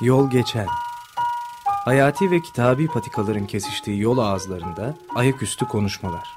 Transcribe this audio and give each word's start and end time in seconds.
Yol 0.00 0.30
geçen. 0.30 0.66
Hayati 1.84 2.30
ve 2.30 2.40
kitabi 2.40 2.86
patikaların 2.86 3.46
kesiştiği 3.46 4.00
yol 4.00 4.18
ağızlarında 4.18 4.94
ayaküstü 5.14 5.64
konuşmalar. 5.64 6.28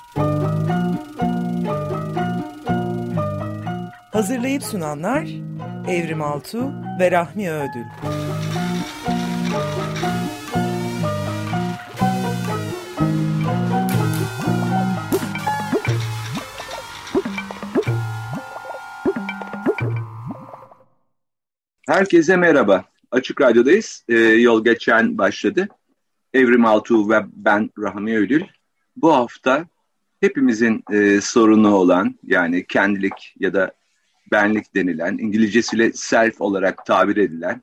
Hazırlayıp 4.11 4.63
sunanlar 4.63 5.27
Evrim 5.87 6.21
Altu 6.21 6.71
ve 6.99 7.11
Rahmi 7.11 7.51
Ödül. 7.51 7.85
Herkese 21.87 22.35
merhaba. 22.35 22.90
Açık 23.11 23.41
Radyo'dayız. 23.41 24.05
Ee, 24.09 24.15
yol 24.17 24.63
geçen 24.63 25.17
başladı. 25.17 25.67
Evrim 26.33 26.65
Altuğ 26.65 27.09
ve 27.09 27.25
ben 27.33 27.69
Rahmi 27.79 28.17
Ödül. 28.17 28.43
Bu 28.95 29.13
hafta 29.13 29.65
hepimizin 30.19 30.83
e, 30.91 31.21
sorunu 31.21 31.75
olan 31.75 32.15
yani 32.23 32.65
kendilik 32.67 33.35
ya 33.39 33.53
da 33.53 33.71
benlik 34.31 34.75
denilen, 34.75 35.17
İngilizcesiyle 35.17 35.91
self 35.93 36.41
olarak 36.41 36.85
tabir 36.85 37.17
edilen 37.17 37.61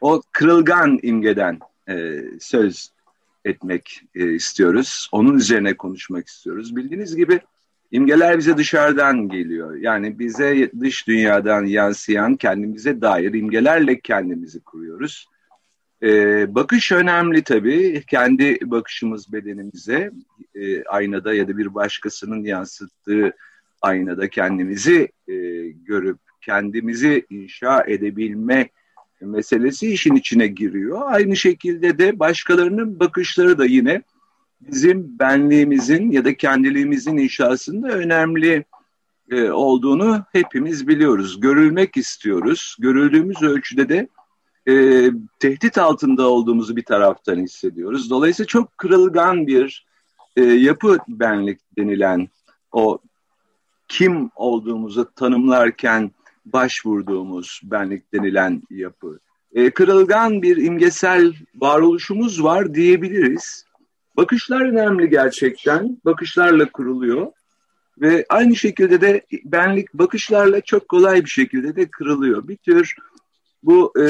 o 0.00 0.22
kırılgan 0.32 0.98
imgeden 1.02 1.58
e, 1.88 2.24
söz 2.40 2.90
etmek 3.44 4.02
e, 4.14 4.32
istiyoruz. 4.32 5.08
Onun 5.12 5.38
üzerine 5.38 5.76
konuşmak 5.76 6.26
istiyoruz. 6.26 6.76
Bildiğiniz 6.76 7.16
gibi 7.16 7.40
İmgeler 7.94 8.38
bize 8.38 8.56
dışarıdan 8.56 9.28
geliyor. 9.28 9.76
Yani 9.76 10.18
bize 10.18 10.70
dış 10.80 11.06
dünyadan 11.08 11.64
yansıyan 11.64 12.36
kendimize 12.36 13.00
dair 13.00 13.34
imgelerle 13.34 14.00
kendimizi 14.00 14.60
kuruyoruz. 14.60 15.28
Ee, 16.02 16.54
bakış 16.54 16.92
önemli 16.92 17.42
tabii. 17.42 18.02
Kendi 18.10 18.58
bakışımız 18.62 19.32
bedenimize, 19.32 20.10
e, 20.54 20.84
aynada 20.84 21.34
ya 21.34 21.48
da 21.48 21.58
bir 21.58 21.74
başkasının 21.74 22.44
yansıttığı 22.44 23.32
aynada 23.82 24.28
kendimizi 24.28 25.08
e, 25.28 25.34
görüp 25.68 26.18
kendimizi 26.40 27.26
inşa 27.30 27.84
edebilme 27.86 28.68
meselesi 29.20 29.92
işin 29.92 30.14
içine 30.14 30.46
giriyor. 30.46 31.00
Aynı 31.04 31.36
şekilde 31.36 31.98
de 31.98 32.18
başkalarının 32.18 33.00
bakışları 33.00 33.58
da 33.58 33.64
yine 33.64 34.02
bizim 34.60 35.18
benliğimizin 35.18 36.10
ya 36.10 36.24
da 36.24 36.34
kendiliğimizin 36.36 37.16
inşasında 37.16 37.88
önemli 37.88 38.64
e, 39.30 39.50
olduğunu 39.50 40.24
hepimiz 40.32 40.88
biliyoruz. 40.88 41.40
Görülmek 41.40 41.96
istiyoruz. 41.96 42.76
Görüldüğümüz 42.78 43.42
ölçüde 43.42 43.88
de 43.88 44.08
e, 44.68 44.74
tehdit 45.38 45.78
altında 45.78 46.28
olduğumuzu 46.28 46.76
bir 46.76 46.84
taraftan 46.84 47.36
hissediyoruz. 47.36 48.10
Dolayısıyla 48.10 48.46
çok 48.46 48.78
kırılgan 48.78 49.46
bir 49.46 49.86
e, 50.36 50.42
yapı 50.42 50.98
benlik 51.08 51.60
denilen 51.78 52.28
o 52.72 52.98
kim 53.88 54.30
olduğumuzu 54.36 55.10
tanımlarken 55.16 56.10
başvurduğumuz 56.46 57.60
benlik 57.64 58.12
denilen 58.14 58.62
yapı. 58.70 59.18
E, 59.54 59.70
kırılgan 59.70 60.42
bir 60.42 60.56
imgesel 60.56 61.34
varoluşumuz 61.54 62.42
var 62.42 62.74
diyebiliriz. 62.74 63.66
Bakışlar 64.16 64.60
önemli 64.60 65.10
gerçekten. 65.10 65.98
Bakışlarla 66.04 66.70
kuruluyor. 66.70 67.26
Ve 68.00 68.26
aynı 68.28 68.56
şekilde 68.56 69.00
de 69.00 69.26
benlik 69.44 69.94
bakışlarla 69.94 70.60
çok 70.60 70.88
kolay 70.88 71.24
bir 71.24 71.30
şekilde 71.30 71.76
de 71.76 71.86
kırılıyor. 71.86 72.48
Bir 72.48 72.56
tür 72.56 72.94
bu 73.62 73.92
e, 73.98 74.04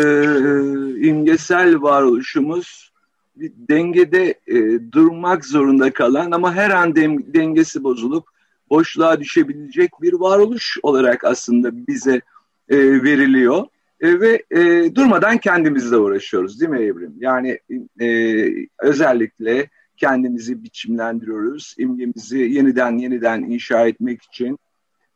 imgesel 1.09 1.83
varoluşumuz 1.83 2.93
bir 3.37 3.53
dengede 3.69 4.35
e, 4.47 4.57
durmak 4.93 5.45
zorunda 5.45 5.93
kalan 5.93 6.31
ama 6.31 6.55
her 6.55 6.71
an 6.71 6.97
dengesi 7.35 7.85
bozulup 7.85 8.25
boşluğa 8.71 9.21
düşebilecek 9.21 9.91
bir 10.03 10.13
varoluş 10.13 10.79
olarak 10.83 11.25
aslında 11.25 11.87
bize 11.87 12.21
e, 12.69 12.79
veriliyor. 12.79 13.67
E, 14.01 14.21
ve 14.21 14.43
e, 14.51 14.95
durmadan 14.95 15.39
kendimizle 15.39 15.97
uğraşıyoruz 15.97 16.61
değil 16.61 16.71
mi 16.71 16.79
Evrim? 16.79 17.15
Yani 17.19 17.59
e, 18.01 18.47
özellikle 18.79 19.69
kendimizi 19.97 20.63
biçimlendiriyoruz. 20.63 21.75
İmgemizi 21.79 22.39
yeniden 22.39 22.99
yeniden 22.99 23.43
inşa 23.43 23.87
etmek 23.87 24.23
için 24.23 24.59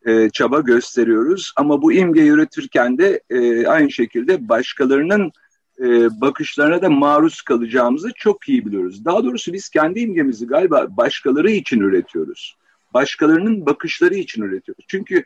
e, 0.06 0.30
çaba 0.30 0.60
gösteriyoruz. 0.60 1.52
Ama 1.56 1.82
bu 1.82 1.92
imgeyi 1.92 2.30
üretirken 2.30 2.98
de 2.98 3.20
e, 3.30 3.66
aynı 3.66 3.90
şekilde 3.90 4.48
başkalarının 4.48 5.32
e, 5.80 6.20
bakışlarına 6.20 6.82
da 6.82 6.90
maruz 6.90 7.42
kalacağımızı 7.42 8.10
çok 8.16 8.48
iyi 8.48 8.66
biliyoruz. 8.66 9.04
Daha 9.04 9.24
doğrusu 9.24 9.52
biz 9.52 9.68
kendi 9.68 10.00
imgemizi 10.00 10.46
galiba 10.46 10.86
başkaları 10.96 11.50
için 11.50 11.80
üretiyoruz. 11.80 12.56
Başkalarının 12.94 13.66
bakışları 13.66 14.14
için 14.14 14.42
üretiyoruz. 14.42 14.84
Çünkü 14.88 15.24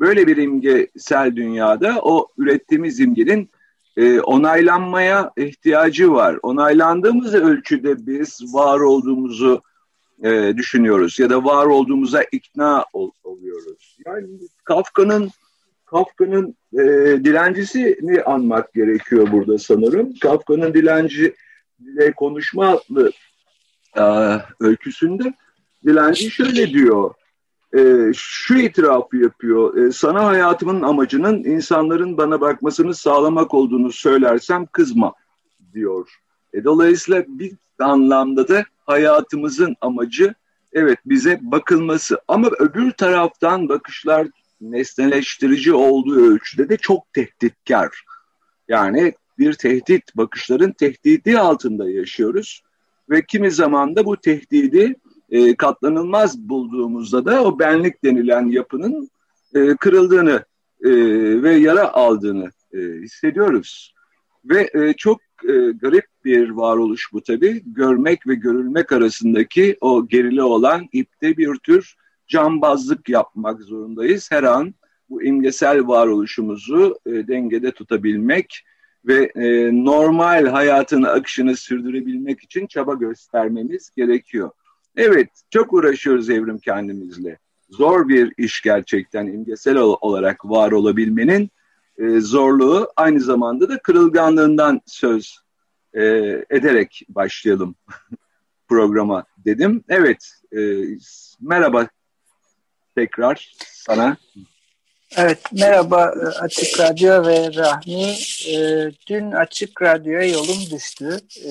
böyle 0.00 0.26
bir 0.26 0.36
imgesel 0.36 1.36
dünyada 1.36 1.98
o 2.02 2.28
ürettiğimiz 2.38 3.00
imgenin 3.00 3.50
e, 3.96 4.20
onaylanmaya 4.20 5.32
ihtiyacı 5.36 6.12
var. 6.12 6.38
Onaylandığımız 6.42 7.34
ölçüde 7.34 8.06
biz 8.06 8.54
var 8.54 8.80
olduğumuzu 8.80 9.62
e, 10.24 10.56
düşünüyoruz 10.56 11.18
ya 11.18 11.30
da 11.30 11.44
var 11.44 11.66
olduğumuza 11.66 12.22
ikna 12.22 12.84
ol, 12.92 13.10
oluyoruz. 13.24 13.98
Yani 14.06 14.26
Kafka'nın 14.64 15.30
Kafka'nın 15.86 16.56
e, 16.72 16.84
dilencisini 17.24 18.22
anmak 18.22 18.72
gerekiyor 18.72 19.32
burada 19.32 19.58
sanırım. 19.58 20.14
Kafka'nın 20.22 20.74
dilenciyle 20.74 22.12
konuşmalı 22.16 23.12
e, 23.98 24.04
öyküsünde 24.60 25.34
dilenci 25.86 26.30
şöyle 26.30 26.70
diyor 26.70 27.14
e, 27.74 28.12
şu 28.14 28.54
itirafı 28.54 29.16
yapıyor. 29.16 29.76
E, 29.76 29.92
sana 29.92 30.24
hayatımın 30.26 30.82
amacının 30.82 31.44
insanların 31.44 32.16
bana 32.16 32.40
bakmasını 32.40 32.94
sağlamak 32.94 33.54
olduğunu 33.54 33.92
söylersem 33.92 34.66
kızma 34.66 35.12
diyor. 35.74 36.18
E, 36.52 36.64
dolayısıyla 36.64 37.24
bir 37.28 37.52
anlamda 37.78 38.48
da 38.48 38.64
hayatımızın 38.86 39.76
amacı 39.80 40.34
evet 40.72 40.98
bize 41.06 41.38
bakılması 41.42 42.20
ama 42.28 42.48
öbür 42.58 42.90
taraftan 42.90 43.68
bakışlar 43.68 44.26
nesneleştirici 44.60 45.72
olduğu 45.72 46.32
ölçüde 46.32 46.68
de 46.68 46.76
çok 46.76 47.12
tehditkar. 47.12 48.04
Yani 48.68 49.14
bir 49.38 49.52
tehdit, 49.52 50.16
bakışların 50.16 50.72
tehdidi 50.72 51.38
altında 51.38 51.90
yaşıyoruz 51.90 52.62
ve 53.10 53.26
kimi 53.26 53.50
zaman 53.50 53.96
da 53.96 54.04
bu 54.04 54.16
tehdidi 54.16 54.94
e, 55.34 55.54
katlanılmaz 55.56 56.38
bulduğumuzda 56.38 57.24
da 57.24 57.44
o 57.44 57.58
benlik 57.58 58.04
denilen 58.04 58.46
yapının 58.46 59.08
e, 59.54 59.76
kırıldığını 59.76 60.44
e, 60.84 60.90
ve 61.42 61.54
yara 61.54 61.92
aldığını 61.92 62.50
e, 62.72 62.78
hissediyoruz. 62.78 63.94
Ve 64.44 64.70
e, 64.74 64.92
çok 64.92 65.20
e, 65.44 65.52
garip 65.70 66.04
bir 66.24 66.50
varoluş 66.50 67.12
bu 67.12 67.22
tabii. 67.22 67.62
Görmek 67.66 68.26
ve 68.26 68.34
görülmek 68.34 68.92
arasındaki 68.92 69.76
o 69.80 70.08
gerili 70.08 70.42
olan 70.42 70.88
ipte 70.92 71.36
bir 71.36 71.54
tür 71.56 71.94
cambazlık 72.28 73.08
yapmak 73.08 73.60
zorundayız. 73.60 74.30
Her 74.30 74.42
an 74.42 74.74
bu 75.10 75.22
imgesel 75.22 75.86
varoluşumuzu 75.86 76.98
e, 77.06 77.10
dengede 77.10 77.70
tutabilmek 77.70 78.64
ve 79.06 79.32
e, 79.36 79.70
normal 79.84 80.46
hayatın 80.46 81.02
akışını 81.02 81.56
sürdürebilmek 81.56 82.42
için 82.42 82.66
çaba 82.66 82.94
göstermemiz 82.94 83.90
gerekiyor. 83.96 84.50
Evet, 84.96 85.28
çok 85.50 85.72
uğraşıyoruz 85.72 86.30
evrim 86.30 86.58
kendimizle. 86.58 87.38
Zor 87.70 88.08
bir 88.08 88.32
iş 88.36 88.62
gerçekten 88.62 89.26
imgesel 89.26 89.76
olarak 89.76 90.44
var 90.44 90.72
olabilmenin 90.72 91.50
e, 91.98 92.20
zorluğu 92.20 92.88
aynı 92.96 93.20
zamanda 93.20 93.68
da 93.68 93.78
kırılganlığından 93.78 94.80
söz 94.86 95.38
e, 95.94 96.02
ederek 96.50 97.02
başlayalım 97.08 97.74
programa 98.68 99.24
dedim. 99.38 99.84
Evet, 99.88 100.30
e, 100.56 100.84
merhaba 101.40 101.88
tekrar 102.94 103.54
sana. 103.66 104.16
Evet, 105.16 105.38
merhaba 105.52 106.14
e, 106.22 106.26
Açık 106.26 106.80
Radyo 106.80 107.26
ve 107.26 107.54
Rahmi. 107.54 108.14
E, 108.48 108.90
dün 109.06 109.32
Açık 109.32 109.82
Radyo'ya 109.82 110.28
yolum 110.28 110.70
düştü. 110.70 111.20
E, 111.44 111.50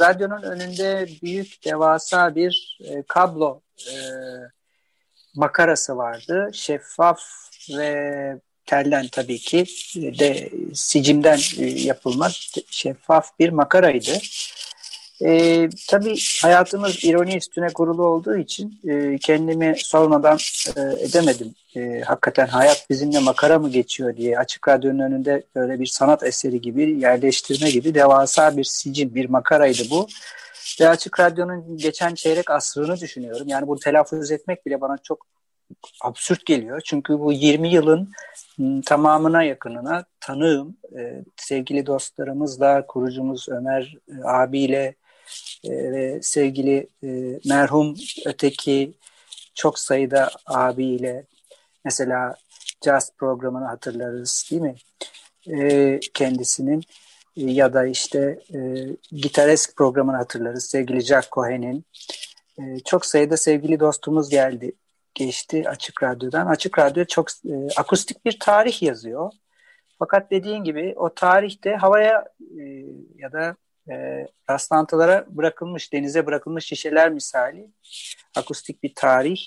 radyonun 0.00 0.42
önünde 0.42 1.08
büyük, 1.22 1.64
devasa 1.64 2.34
bir 2.34 2.78
kablo 3.08 3.60
makarası 5.34 5.96
vardı. 5.96 6.50
Şeffaf 6.52 7.20
ve 7.70 8.40
telden 8.66 9.08
tabii 9.08 9.38
ki 9.38 9.66
de 10.18 10.50
sicimden 10.74 11.38
yapılma 11.76 12.30
şeffaf 12.70 13.38
bir 13.38 13.48
makaraydı. 13.48 14.12
E, 15.24 15.68
tabii 15.88 16.16
hayatımız 16.42 17.04
ironi 17.04 17.36
üstüne 17.36 17.66
kurulu 17.66 18.06
olduğu 18.06 18.36
için 18.36 18.80
e, 18.88 19.18
kendimi 19.18 19.74
sormadan 19.78 20.38
e, 20.76 20.80
edemedim. 20.80 21.54
E, 21.76 22.00
hakikaten 22.00 22.46
hayat 22.46 22.86
bizimle 22.90 23.18
makara 23.18 23.58
mı 23.58 23.70
geçiyor 23.70 24.16
diye 24.16 24.38
açık 24.38 24.68
radyonun 24.68 24.98
önünde 24.98 25.42
böyle 25.54 25.80
bir 25.80 25.86
sanat 25.86 26.22
eseri 26.22 26.60
gibi 26.60 27.00
yerleştirme 27.00 27.70
gibi 27.70 27.94
devasa 27.94 28.56
bir 28.56 28.64
sicim, 28.64 29.14
bir 29.14 29.28
makaraydı 29.28 29.82
bu. 29.90 30.06
Ve 30.80 30.88
açık 30.88 31.20
radyonun 31.20 31.76
geçen 31.76 32.14
çeyrek 32.14 32.50
asrını 32.50 33.00
düşünüyorum. 33.00 33.48
Yani 33.48 33.68
bunu 33.68 33.78
telaffuz 33.78 34.30
etmek 34.30 34.66
bile 34.66 34.80
bana 34.80 34.98
çok 34.98 35.26
absürt 36.00 36.46
geliyor. 36.46 36.80
Çünkü 36.84 37.18
bu 37.18 37.32
20 37.32 37.68
yılın 37.68 38.12
tamamına 38.86 39.42
yakınına 39.42 40.04
tanığım. 40.20 40.76
E, 40.98 41.24
sevgili 41.36 41.86
dostlarımızla, 41.86 42.86
kurucumuz 42.86 43.48
Ömer 43.48 43.96
e, 44.08 44.24
abiyle 44.24 44.94
e, 45.64 45.70
ve 45.70 46.22
sevgili 46.22 46.86
e, 47.04 47.40
merhum 47.44 47.96
öteki 48.26 48.92
çok 49.54 49.78
sayıda 49.78 50.30
abiyle 50.46 51.26
mesela 51.84 52.34
Jazz 52.84 53.12
programını 53.16 53.64
hatırlarız 53.64 54.48
değil 54.50 54.62
mi? 54.62 54.74
E, 55.46 56.00
kendisinin 56.14 56.82
ya 57.36 57.74
da 57.74 57.86
işte 57.86 58.38
e, 58.54 58.58
Gitaresk 59.12 59.76
programını 59.76 60.16
hatırlarız 60.16 60.64
sevgili 60.64 61.00
Jack 61.00 61.32
Cohen'in. 61.32 61.84
E, 62.58 62.62
çok 62.84 63.06
sayıda 63.06 63.36
sevgili 63.36 63.80
dostumuz 63.80 64.30
geldi 64.30 64.72
geçti 65.14 65.68
Açık 65.68 66.02
Radyo'dan. 66.02 66.46
Açık 66.46 66.78
Radyo 66.78 67.04
çok 67.04 67.28
e, 67.30 67.68
akustik 67.76 68.24
bir 68.24 68.38
tarih 68.40 68.82
yazıyor. 68.82 69.32
Fakat 69.98 70.30
dediğin 70.30 70.64
gibi 70.64 70.94
o 70.96 71.14
tarihte 71.14 71.76
havaya 71.76 72.24
e, 72.58 72.62
ya 73.16 73.32
da 73.32 73.56
e, 73.90 74.26
rastlantılara 74.50 75.26
bırakılmış, 75.28 75.92
denize 75.92 76.26
bırakılmış 76.26 76.66
şişeler 76.66 77.10
misali 77.10 77.70
akustik 78.36 78.82
bir 78.82 78.94
tarih, 78.94 79.46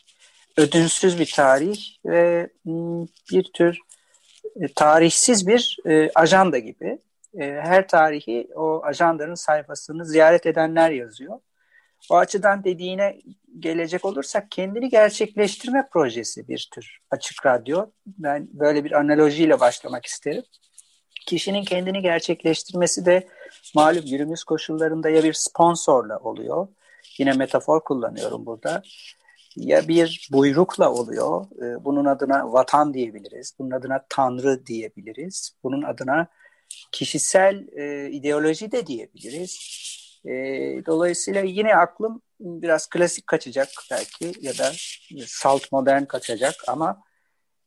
ödünsüz 0.57 1.19
bir 1.19 1.31
tarih 1.35 1.79
ve 2.05 2.49
m, 2.65 3.05
bir 3.31 3.43
tür 3.53 3.79
e, 4.61 4.67
tarihsiz 4.75 5.47
bir 5.47 5.77
e, 5.85 6.11
ajanda 6.15 6.57
gibi. 6.57 6.99
E, 7.39 7.43
her 7.43 7.87
tarihi 7.87 8.47
o 8.55 8.81
ajandanın 8.83 9.35
sayfasını 9.35 10.05
ziyaret 10.05 10.45
edenler 10.45 10.91
yazıyor. 10.91 11.39
O 12.09 12.15
açıdan 12.17 12.63
dediğine 12.63 13.19
gelecek 13.59 14.05
olursak 14.05 14.51
kendini 14.51 14.89
gerçekleştirme 14.89 15.89
projesi 15.91 16.47
bir 16.47 16.69
tür 16.73 16.99
açık 17.11 17.45
radyo. 17.45 17.85
Ben 18.05 18.47
böyle 18.53 18.83
bir 18.83 18.91
analojiyle 18.91 19.59
başlamak 19.59 20.05
isterim. 20.05 20.43
Kişinin 21.27 21.63
kendini 21.63 22.01
gerçekleştirmesi 22.01 23.05
de 23.05 23.27
malum 23.75 24.05
günümüz 24.05 24.43
koşullarında 24.43 25.09
ya 25.09 25.23
bir 25.23 25.33
sponsorla 25.33 26.17
oluyor. 26.17 26.67
Yine 27.19 27.33
metafor 27.33 27.83
kullanıyorum 27.83 28.45
burada. 28.45 28.83
Ya 29.55 29.87
bir 29.87 30.29
buyrukla 30.31 30.91
oluyor. 30.91 31.45
Ee, 31.61 31.85
bunun 31.85 32.05
adına 32.05 32.53
vatan 32.53 32.93
diyebiliriz. 32.93 33.55
Bunun 33.59 33.71
adına 33.71 34.05
tanrı 34.09 34.65
diyebiliriz. 34.65 35.51
Bunun 35.63 35.83
adına 35.83 36.27
kişisel 36.91 37.67
e, 37.77 38.09
ideoloji 38.11 38.71
de 38.71 38.87
diyebiliriz 38.87 39.85
e, 40.25 40.31
dolayısıyla 40.85 41.41
yine 41.41 41.75
aklım 41.75 42.21
biraz 42.39 42.87
klasik 42.89 43.27
kaçacak 43.27 43.69
belki 43.91 44.33
ya 44.41 44.57
da 44.57 44.71
salt 45.25 45.71
modern 45.71 46.05
kaçacak 46.05 46.55
ama 46.67 47.01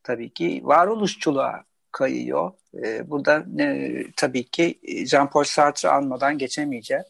tabii 0.02 0.30
ki 0.30 0.60
varoluşçuluğa 0.64 1.64
kayıyor. 1.92 2.52
E, 2.84 3.10
burada 3.10 3.46
e, 3.60 4.04
tabii 4.16 4.44
ki 4.44 4.78
Jean-Paul 5.06 5.44
Sartre 5.44 5.88
almadan 5.88 6.38
geçemeyeceğim. 6.38 7.04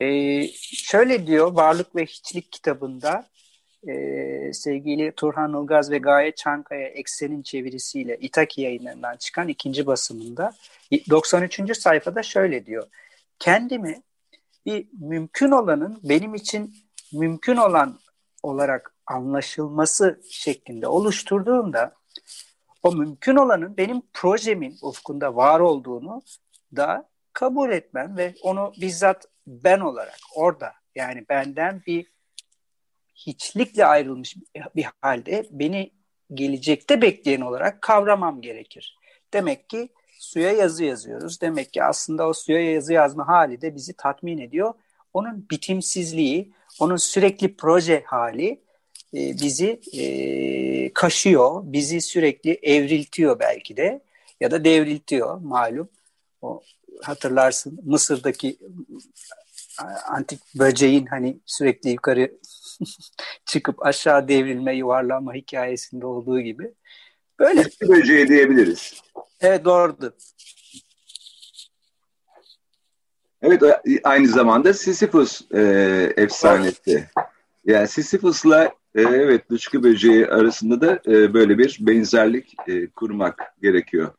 E, 0.00 0.08
şöyle 0.62 1.26
diyor 1.26 1.52
Varlık 1.52 1.96
ve 1.96 2.06
Hiçlik 2.06 2.52
kitabında 2.52 3.26
e, 3.88 3.92
sevgili 4.52 5.12
Turhan 5.12 5.62
Ilgaz 5.62 5.90
ve 5.90 5.98
Gaye 5.98 6.32
Çankaya 6.34 6.88
Eksen'in 6.88 7.42
çevirisiyle 7.42 8.16
İtaki 8.20 8.60
yayınlarından 8.60 9.16
çıkan 9.16 9.48
ikinci 9.48 9.86
basımında 9.86 10.52
93. 11.10 11.78
sayfada 11.78 12.22
şöyle 12.22 12.66
diyor. 12.66 12.86
Kendimi 13.38 14.02
bir 14.66 14.86
mümkün 15.00 15.50
olanın 15.50 16.00
benim 16.02 16.34
için 16.34 16.74
mümkün 17.12 17.56
olan 17.56 17.98
olarak 18.42 18.94
anlaşılması 19.06 20.20
şeklinde 20.30 20.86
oluşturduğumda 20.86 21.99
o 22.82 22.92
mümkün 22.92 23.36
olanın 23.36 23.76
benim 23.76 24.02
projemin 24.12 24.78
ufkunda 24.82 25.36
var 25.36 25.60
olduğunu 25.60 26.22
da 26.76 27.08
kabul 27.32 27.70
etmem 27.70 28.16
ve 28.16 28.34
onu 28.42 28.72
bizzat 28.80 29.26
ben 29.46 29.80
olarak 29.80 30.18
orada 30.36 30.72
yani 30.94 31.24
benden 31.28 31.82
bir 31.86 32.06
hiçlikle 33.14 33.86
ayrılmış 33.86 34.36
bir 34.76 34.86
halde 35.00 35.46
beni 35.50 35.92
gelecekte 36.34 37.02
bekleyen 37.02 37.40
olarak 37.40 37.82
kavramam 37.82 38.40
gerekir. 38.40 38.96
Demek 39.32 39.68
ki 39.68 39.88
suya 40.18 40.52
yazı 40.52 40.84
yazıyoruz. 40.84 41.40
Demek 41.40 41.72
ki 41.72 41.84
aslında 41.84 42.28
o 42.28 42.32
suya 42.32 42.70
yazı 42.72 42.92
yazma 42.92 43.28
hali 43.28 43.60
de 43.60 43.74
bizi 43.74 43.96
tatmin 43.96 44.38
ediyor. 44.38 44.74
Onun 45.12 45.46
bitimsizliği, 45.50 46.52
onun 46.80 46.96
sürekli 46.96 47.56
proje 47.56 48.02
hali 48.06 48.62
e, 49.14 49.18
bizi 49.42 49.80
e, 49.92 50.92
kaşıyor, 50.92 51.62
bizi 51.64 52.00
sürekli 52.00 52.58
evriltiyor 52.62 53.38
belki 53.38 53.76
de 53.76 54.00
ya 54.40 54.50
da 54.50 54.64
devriltiyor 54.64 55.38
malum. 55.38 55.88
O 56.42 56.62
hatırlarsın 57.02 57.80
Mısır'daki 57.84 58.58
antik 60.08 60.40
böceğin 60.54 61.06
hani 61.06 61.40
sürekli 61.46 61.90
yukarı 61.90 62.32
çıkıp 63.44 63.86
aşağı 63.86 64.28
devrilme, 64.28 64.76
yuvarlanma 64.76 65.34
hikayesinde 65.34 66.06
olduğu 66.06 66.40
gibi. 66.40 66.74
Böyle. 67.38 67.64
Böceği 67.88 68.28
diyebiliriz. 68.28 69.02
Evet 69.40 69.64
doğrudur. 69.64 70.12
Evet 73.42 73.62
aynı 74.04 74.28
zamanda 74.28 74.74
Sisyphus 74.74 75.42
e, 75.54 75.60
efsanesi. 76.16 77.08
Yani 77.64 77.88
Sisyphus'la 77.88 78.72
e, 78.94 79.02
evet 79.02 79.50
dışkı 79.50 79.82
böceği 79.82 80.26
arasında 80.26 80.80
da 80.80 81.00
e, 81.06 81.34
böyle 81.34 81.58
bir 81.58 81.78
benzerlik 81.80 82.54
e, 82.66 82.86
kurmak 82.86 83.54
gerekiyor. 83.62 84.10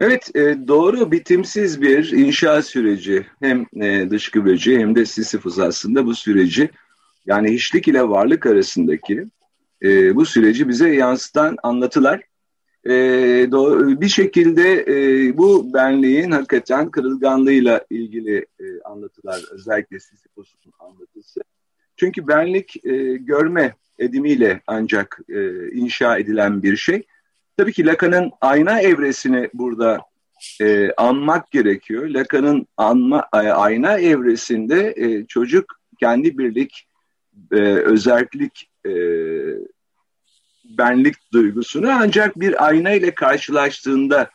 Evet 0.00 0.34
doğru 0.68 1.12
bitimsiz 1.12 1.82
bir 1.82 2.12
inşa 2.12 2.62
süreci 2.62 3.26
hem 3.40 3.66
dışkı 4.10 4.44
böceği 4.44 4.78
hem 4.78 4.94
de 4.94 5.06
Sisyphus 5.06 5.58
aslında 5.58 6.06
bu 6.06 6.14
süreci 6.14 6.70
yani 7.26 7.52
hiçlik 7.52 7.88
ile 7.88 8.08
varlık 8.08 8.46
arasındaki 8.46 9.26
bu 10.14 10.26
süreci 10.26 10.68
bize 10.68 10.94
yansıtan 10.94 11.56
anlatılar 11.62 12.22
e, 12.86 12.92
bir 14.00 14.08
şekilde 14.08 14.84
e, 14.88 15.38
bu 15.38 15.74
benliğin 15.74 16.30
hakikaten 16.30 16.90
kırılganlığıyla 16.90 17.84
ilgili 17.90 18.46
e, 18.60 18.80
anlatılar 18.84 19.42
özellikle 19.50 20.00
Sisyphos'un 20.00 20.72
anlatısı. 20.78 21.40
Çünkü 22.00 22.28
benlik 22.28 22.84
e, 22.84 23.16
görme 23.16 23.74
edimiyle 23.98 24.60
ancak 24.66 25.20
e, 25.28 25.68
inşa 25.70 26.18
edilen 26.18 26.62
bir 26.62 26.76
şey. 26.76 27.02
Tabii 27.56 27.72
ki 27.72 27.86
Lacan'ın 27.86 28.30
ayna 28.40 28.80
evresini 28.80 29.50
burada 29.54 30.00
e, 30.60 30.92
anmak 30.96 31.50
gerekiyor. 31.50 32.08
Lacan'ın 32.08 32.66
anma, 32.76 33.28
ayna 33.32 33.98
evresinde 33.98 34.94
e, 34.96 35.26
çocuk 35.26 35.64
kendi 35.98 36.38
birlik, 36.38 36.88
e, 37.52 37.60
özellik 37.64 38.70
e, 38.86 38.92
benlik 40.78 41.14
duygusunu 41.32 41.90
ancak 41.90 42.40
bir 42.40 42.66
ayna 42.66 42.90
ile 42.90 43.14
karşılaştığında 43.14 44.30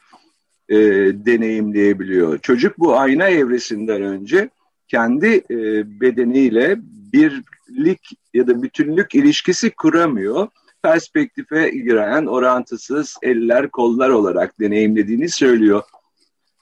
e, 0.69 0.77
deneyimleyebiliyor. 1.25 2.37
Çocuk 2.39 2.79
bu 2.79 2.97
ayna 2.97 3.27
evresinden 3.27 4.01
önce 4.01 4.49
kendi 4.87 5.27
e, 5.49 5.57
bedeniyle 6.01 6.77
birlik 7.15 8.09
ya 8.33 8.47
da 8.47 8.63
bütünlük 8.63 9.15
ilişkisi 9.15 9.71
kuramıyor. 9.71 10.47
Perspektife 10.83 11.69
giren 11.69 12.25
orantısız 12.25 13.15
eller 13.21 13.69
kollar 13.69 14.09
olarak 14.09 14.59
deneyimlediğini 14.59 15.29
söylüyor. 15.29 15.83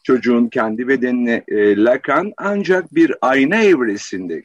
Çocuğun 0.04 0.48
kendi 0.48 0.88
bedenine 0.88 1.44
e, 1.48 1.84
Lacan 1.84 2.34
ancak 2.38 2.96
bir 2.96 3.14
ayna 3.22 3.56
evresinde 3.56 4.44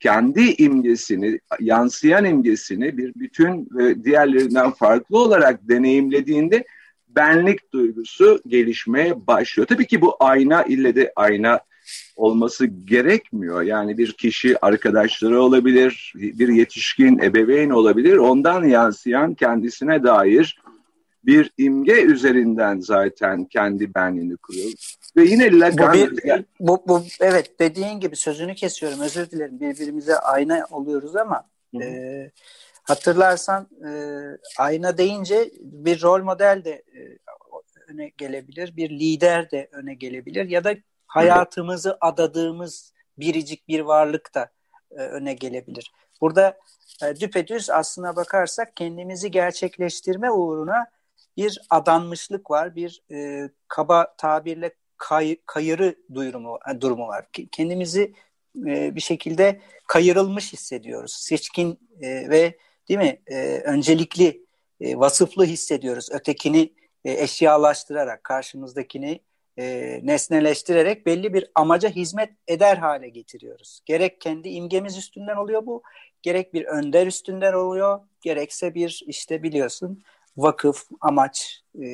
kendi 0.00 0.40
imgesini, 0.40 1.40
yansıyan 1.60 2.24
imgesini 2.24 2.98
bir 2.98 3.12
bütün 3.14 3.68
ve 3.72 4.04
diğerlerinden 4.04 4.70
farklı 4.70 5.18
olarak 5.18 5.68
deneyimlediğinde 5.68 6.64
benlik 7.08 7.72
duygusu 7.72 8.40
gelişmeye 8.46 9.26
başlıyor. 9.26 9.66
Tabii 9.66 9.86
ki 9.86 10.00
bu 10.00 10.16
ayna 10.20 10.62
ille 10.62 10.94
de 10.94 11.12
ayna 11.16 11.60
olması 12.16 12.66
gerekmiyor. 12.66 13.62
Yani 13.62 13.98
bir 13.98 14.12
kişi 14.12 14.64
arkadaşları 14.64 15.42
olabilir, 15.42 16.12
bir 16.14 16.48
yetişkin 16.48 17.18
ebeveyn 17.18 17.70
olabilir. 17.70 18.16
Ondan 18.16 18.64
yansıyan 18.64 19.34
kendisine 19.34 20.02
dair 20.02 20.60
bir 21.24 21.50
imge 21.58 22.02
üzerinden 22.02 22.80
zaten 22.80 23.44
kendi 23.44 23.94
benliğini 23.94 24.36
kuruyor. 24.36 24.72
Ve 25.16 25.24
yine 25.24 25.58
Lacan... 25.58 25.94
Bu, 25.94 25.94
bir, 25.94 26.44
bu, 26.60 26.82
bu, 26.88 27.02
evet 27.20 27.60
dediğin 27.60 28.00
gibi 28.00 28.16
sözünü 28.16 28.54
kesiyorum 28.54 29.00
özür 29.00 29.30
dilerim 29.30 29.60
birbirimize 29.60 30.16
ayna 30.16 30.66
oluyoruz 30.70 31.16
ama 31.16 31.44
e, 31.82 32.30
hatırlarsan 32.82 33.68
e, 33.86 33.90
ayna 34.58 34.98
deyince 34.98 35.50
bir 35.60 36.02
rol 36.02 36.22
model 36.22 36.62
de 36.64 36.70
e, 36.70 37.18
öne 37.88 38.12
gelebilir, 38.18 38.76
bir 38.76 38.90
lider 38.90 39.50
de 39.50 39.68
öne 39.72 39.94
gelebilir 39.94 40.48
ya 40.48 40.64
da 40.64 40.74
hayatımızı 41.10 41.98
adadığımız 42.00 42.92
biricik 43.18 43.68
bir 43.68 43.80
varlık 43.80 44.34
da 44.34 44.50
e, 44.90 44.94
öne 44.94 45.34
gelebilir. 45.34 45.92
Burada 46.20 46.58
e, 47.02 47.20
düpedüz 47.20 47.70
aslına 47.70 48.16
bakarsak 48.16 48.76
kendimizi 48.76 49.30
gerçekleştirme 49.30 50.30
uğruna 50.30 50.86
bir 51.36 51.60
adanmışlık 51.70 52.50
var, 52.50 52.76
bir 52.76 53.02
e, 53.12 53.48
kaba 53.68 54.14
tabirle 54.18 54.74
kay, 54.96 55.36
kayırı 55.46 55.94
duyurumu, 56.14 56.58
e, 56.70 56.80
durumu 56.80 57.08
var. 57.08 57.26
Kendimizi 57.52 58.14
e, 58.66 58.94
bir 58.94 59.00
şekilde 59.00 59.60
kayırılmış 59.86 60.52
hissediyoruz. 60.52 61.12
Seçkin 61.12 61.78
e, 62.00 62.30
ve 62.30 62.58
değil 62.88 63.00
mi 63.00 63.20
e, 63.26 63.60
öncelikli, 63.64 64.44
e, 64.80 64.98
vasıflı 64.98 65.44
hissediyoruz. 65.44 66.08
Ötekini 66.12 66.72
e, 67.04 67.12
eşyalaştırarak, 67.12 68.24
karşımızdakini 68.24 69.20
e, 69.60 70.00
nesneleştirerek 70.02 71.06
belli 71.06 71.34
bir 71.34 71.50
amaca 71.54 71.88
hizmet 71.88 72.30
eder 72.48 72.76
hale 72.76 73.08
getiriyoruz. 73.08 73.80
Gerek 73.86 74.20
kendi 74.20 74.48
imgemiz 74.48 74.98
üstünden 74.98 75.36
oluyor 75.36 75.66
bu, 75.66 75.82
gerek 76.22 76.54
bir 76.54 76.64
önder 76.64 77.06
üstünden 77.06 77.52
oluyor, 77.52 78.00
gerekse 78.20 78.74
bir 78.74 79.02
işte 79.06 79.42
biliyorsun 79.42 80.02
vakıf, 80.36 80.82
amaç 81.00 81.62
e, 81.82 81.86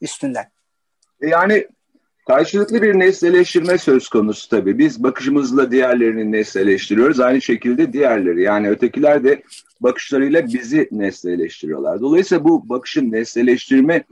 üstünden. 0.00 0.44
E, 1.22 1.28
yani 1.28 1.66
karşılıklı 2.26 2.82
bir 2.82 2.98
nesneleştirme 2.98 3.78
söz 3.78 4.08
konusu 4.08 4.48
tabii. 4.48 4.78
Biz 4.78 5.02
bakışımızla 5.02 5.70
diğerlerini 5.70 6.32
nesneleştiriyoruz. 6.32 7.20
Aynı 7.20 7.40
şekilde 7.40 7.92
diğerleri 7.92 8.42
yani 8.42 8.70
ötekiler 8.70 9.24
de 9.24 9.42
bakışlarıyla 9.80 10.46
bizi 10.46 10.88
nesneleştiriyorlar. 10.92 12.00
Dolayısıyla 12.00 12.44
bu 12.44 12.68
bakışın 12.68 13.12
nesneleştirme 13.12 14.04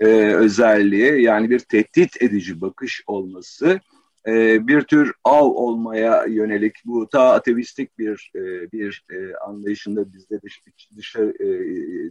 e, 0.00 0.06
özelliği 0.34 1.22
yani 1.22 1.50
bir 1.50 1.58
tehdit 1.58 2.22
edici 2.22 2.60
bakış 2.60 3.02
olması 3.06 3.80
e, 4.26 4.66
bir 4.68 4.80
tür 4.80 5.12
av 5.24 5.46
olmaya 5.46 6.24
yönelik 6.24 6.74
bu 6.84 7.08
ta 7.08 7.32
ateistik 7.32 7.98
bir 7.98 8.30
e, 8.34 8.72
bir 8.72 9.04
e, 9.10 9.36
anlayışında 9.36 10.12
bizde 10.12 10.42
dış, 10.42 10.60
dışa, 10.96 11.22
e, 11.22 11.46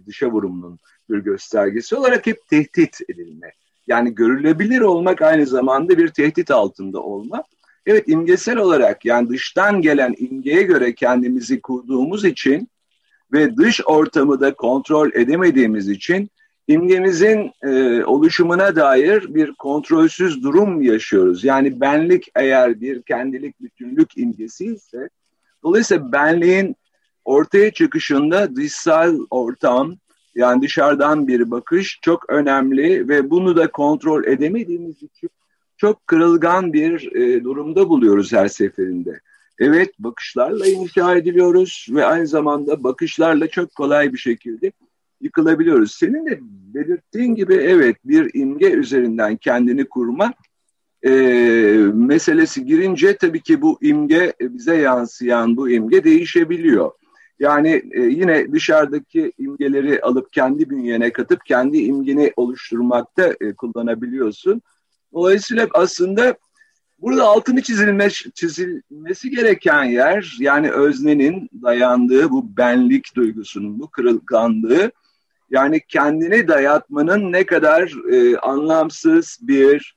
dışa 0.07 0.31
vurumunun 0.31 0.79
bir 1.09 1.17
göstergesi 1.17 1.95
olarak 1.95 2.27
hep 2.27 2.47
tehdit 2.49 3.01
edilme. 3.09 3.51
Yani 3.87 4.15
görülebilir 4.15 4.81
olmak 4.81 5.21
aynı 5.21 5.45
zamanda 5.45 5.97
bir 5.97 6.07
tehdit 6.07 6.51
altında 6.51 6.99
olma. 6.99 7.43
Evet 7.85 8.03
imgesel 8.07 8.57
olarak 8.57 9.05
yani 9.05 9.29
dıştan 9.29 9.81
gelen 9.81 10.15
imgeye 10.17 10.63
göre 10.63 10.95
kendimizi 10.95 11.61
kurduğumuz 11.61 12.25
için 12.25 12.69
ve 13.33 13.57
dış 13.57 13.81
ortamı 13.85 14.39
da 14.39 14.53
kontrol 14.53 15.11
edemediğimiz 15.13 15.89
için 15.89 16.29
imgemizin 16.67 17.51
e, 17.63 18.03
oluşumuna 18.03 18.75
dair 18.75 19.35
bir 19.35 19.53
kontrolsüz 19.53 20.43
durum 20.43 20.81
yaşıyoruz. 20.81 21.43
Yani 21.43 21.81
benlik 21.81 22.27
eğer 22.35 22.81
bir 22.81 23.01
kendilik 23.01 23.61
bütünlük 23.61 24.17
imgesi 24.17 24.65
ise 24.65 25.09
dolayısıyla 25.63 26.11
benliğin 26.11 26.75
ortaya 27.25 27.71
çıkışında 27.71 28.55
dışsal 28.55 29.19
ortam 29.29 29.95
yani 30.35 30.61
dışarıdan 30.61 31.27
bir 31.27 31.51
bakış 31.51 31.99
çok 32.01 32.29
önemli 32.29 33.09
ve 33.09 33.29
bunu 33.29 33.57
da 33.57 33.71
kontrol 33.71 34.23
edemediğimiz 34.23 35.03
için 35.03 35.29
çok 35.77 36.07
kırılgan 36.07 36.73
bir 36.73 37.15
e, 37.15 37.43
durumda 37.43 37.89
buluyoruz 37.89 38.33
her 38.33 38.47
seferinde. 38.47 39.19
Evet 39.59 39.89
bakışlarla 39.99 40.67
inşa 40.67 41.15
ediliyoruz 41.15 41.87
ve 41.89 42.05
aynı 42.05 42.27
zamanda 42.27 42.83
bakışlarla 42.83 43.47
çok 43.47 43.75
kolay 43.75 44.13
bir 44.13 44.17
şekilde 44.17 44.71
yıkılabiliyoruz. 45.21 45.91
Senin 45.91 46.25
de 46.25 46.39
belirttiğin 46.41 47.35
gibi 47.35 47.53
evet 47.53 47.95
bir 48.05 48.31
imge 48.33 48.71
üzerinden 48.71 49.37
kendini 49.37 49.85
kurma 49.85 50.33
e, 51.05 51.11
meselesi 51.93 52.65
girince 52.65 53.17
tabii 53.17 53.41
ki 53.41 53.61
bu 53.61 53.77
imge 53.81 54.33
bize 54.41 54.75
yansıyan 54.75 55.57
bu 55.57 55.69
imge 55.69 56.03
değişebiliyor. 56.03 56.91
Yani 57.39 57.83
e, 57.91 58.01
yine 58.01 58.51
dışarıdaki 58.51 59.31
imgeleri 59.37 60.01
alıp 60.01 60.33
kendi 60.33 60.69
bünyene 60.69 61.11
katıp 61.11 61.45
kendi 61.45 61.77
imgeni 61.77 62.33
oluşturmakta 62.35 63.33
e, 63.41 63.53
kullanabiliyorsun. 63.53 64.61
Dolayısıyla 65.13 65.67
aslında 65.73 66.35
burada 66.99 67.23
altını 67.23 67.61
çizilme, 67.61 68.09
çizilmesi 68.09 69.29
gereken 69.29 69.83
yer 69.83 70.37
yani 70.39 70.71
öznenin 70.71 71.49
dayandığı 71.63 72.29
bu 72.29 72.57
benlik 72.57 73.15
duygusunun, 73.15 73.79
bu 73.79 73.89
kırılganlığı 73.89 74.91
yani 75.49 75.81
kendini 75.87 76.47
dayatmanın 76.47 77.31
ne 77.31 77.45
kadar 77.45 78.11
e, 78.11 78.37
anlamsız 78.37 79.37
bir 79.41 79.95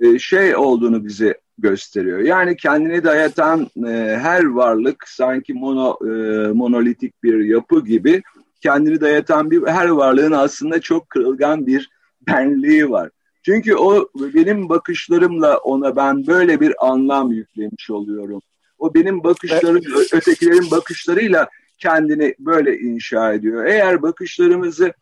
e, 0.00 0.18
şey 0.18 0.56
olduğunu 0.56 1.04
bize 1.04 1.40
gösteriyor. 1.58 2.18
Yani 2.18 2.56
kendini 2.56 3.04
dayatan 3.04 3.70
e, 3.86 4.18
her 4.22 4.44
varlık 4.44 5.08
sanki 5.08 5.54
mono 5.54 5.98
e, 6.02 6.12
monolitik 6.52 7.22
bir 7.22 7.44
yapı 7.44 7.84
gibi 7.84 8.22
kendini 8.60 9.00
dayatan 9.00 9.50
bir 9.50 9.66
her 9.66 9.88
varlığın 9.88 10.32
aslında 10.32 10.80
çok 10.80 11.10
kırılgan 11.10 11.66
bir 11.66 11.90
benliği 12.28 12.90
var. 12.90 13.10
Çünkü 13.42 13.74
o 13.74 14.08
benim 14.14 14.68
bakışlarımla 14.68 15.58
ona 15.58 15.96
ben 15.96 16.26
böyle 16.26 16.60
bir 16.60 16.86
anlam 16.86 17.32
yüklemiş 17.32 17.90
oluyorum. 17.90 18.42
O 18.78 18.94
benim 18.94 19.24
bakışlarım 19.24 19.82
ötekilerin 20.12 20.70
bakışlarıyla 20.70 21.48
kendini 21.78 22.34
böyle 22.38 22.78
inşa 22.78 23.32
ediyor. 23.32 23.64
Eğer 23.64 24.02
bakışlarımızı 24.02 24.92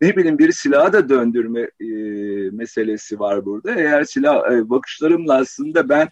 ne 0.00 0.16
bileyim 0.16 0.38
bir 0.38 0.52
silaha 0.52 0.92
da 0.92 1.08
döndürme 1.08 1.60
e, 1.60 1.86
meselesi 2.50 3.20
var 3.20 3.44
burada. 3.44 3.74
Eğer 3.74 4.04
silah 4.04 4.52
e, 4.52 4.70
bakışlarımla 4.70 5.34
aslında 5.34 5.88
ben 5.88 6.08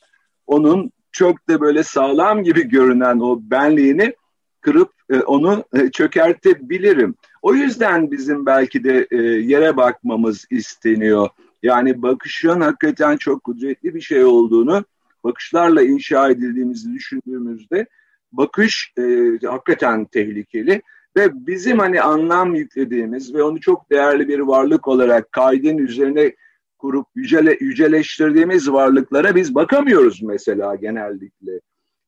onun 0.46 0.90
çok 1.12 1.48
da 1.48 1.60
böyle 1.60 1.82
sağlam 1.82 2.44
gibi 2.44 2.68
görünen 2.68 3.18
o 3.18 3.40
benliğini 3.42 4.14
kırıp 4.60 4.90
e, 5.10 5.20
onu 5.20 5.64
e, 5.74 5.90
çökertebilirim. 5.90 7.14
O 7.42 7.54
yüzden 7.54 8.10
bizim 8.10 8.46
belki 8.46 8.84
de 8.84 9.06
e, 9.10 9.16
yere 9.22 9.76
bakmamız 9.76 10.46
isteniyor. 10.50 11.28
Yani 11.62 12.02
bakışın 12.02 12.60
hakikaten 12.60 13.16
çok 13.16 13.44
kudretli 13.44 13.94
bir 13.94 14.00
şey 14.00 14.24
olduğunu 14.24 14.84
bakışlarla 15.24 15.82
inşa 15.82 16.30
edildiğimizi 16.30 16.94
düşündüğümüzde 16.94 17.86
bakış 18.32 18.92
e, 18.98 19.02
hakikaten 19.46 20.04
tehlikeli 20.04 20.82
ve 21.16 21.46
bizim 21.46 21.78
hani 21.78 22.02
anlam 22.02 22.54
yüklediğimiz 22.54 23.34
ve 23.34 23.42
onu 23.42 23.60
çok 23.60 23.90
değerli 23.90 24.28
bir 24.28 24.38
varlık 24.38 24.88
olarak 24.88 25.32
kaydın 25.32 25.78
üzerine 25.78 26.32
kurup 26.78 27.06
yücele, 27.14 27.56
yüceleştirdiğimiz 27.60 28.72
varlıklara 28.72 29.34
biz 29.34 29.54
bakamıyoruz 29.54 30.22
mesela 30.22 30.74
genellikle. 30.74 31.60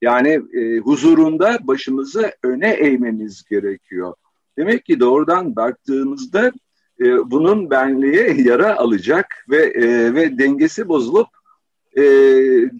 Yani 0.02 0.42
e, 0.52 0.78
huzurunda 0.78 1.58
başımızı 1.62 2.32
öne 2.42 2.70
eğmemiz 2.70 3.44
gerekiyor. 3.50 4.14
Demek 4.58 4.84
ki 4.84 5.00
doğrudan 5.00 5.56
baktığımızda 5.56 6.52
e, 7.00 7.30
bunun 7.30 7.70
benliğe 7.70 8.34
yara 8.42 8.76
alacak 8.76 9.26
ve 9.50 9.56
e, 9.56 10.14
ve 10.14 10.38
dengesi 10.38 10.88
bozulup 10.88 11.28
e, 11.98 12.04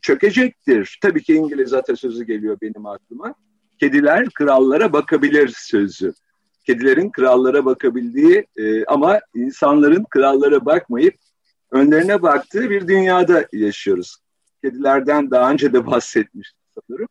çökecektir. 0.02 0.98
Tabii 1.02 1.22
ki 1.22 1.34
İngiliz 1.34 1.72
atasözü 1.72 2.24
geliyor 2.24 2.58
benim 2.62 2.86
aklıma. 2.86 3.34
Kediler 3.80 4.30
krallara 4.30 4.92
bakabilir 4.92 5.52
sözü. 5.56 6.14
Kedilerin 6.66 7.10
krallara 7.10 7.64
bakabildiği 7.64 8.46
e, 8.56 8.84
ama 8.84 9.20
insanların 9.34 10.04
krallara 10.10 10.66
bakmayıp 10.66 11.14
önlerine 11.70 12.22
baktığı 12.22 12.70
bir 12.70 12.88
dünyada 12.88 13.48
yaşıyoruz. 13.52 14.16
Kedilerden 14.64 15.30
daha 15.30 15.50
önce 15.50 15.72
de 15.72 15.86
bahsetmiştim 15.86 16.60
sanırım. 16.74 17.08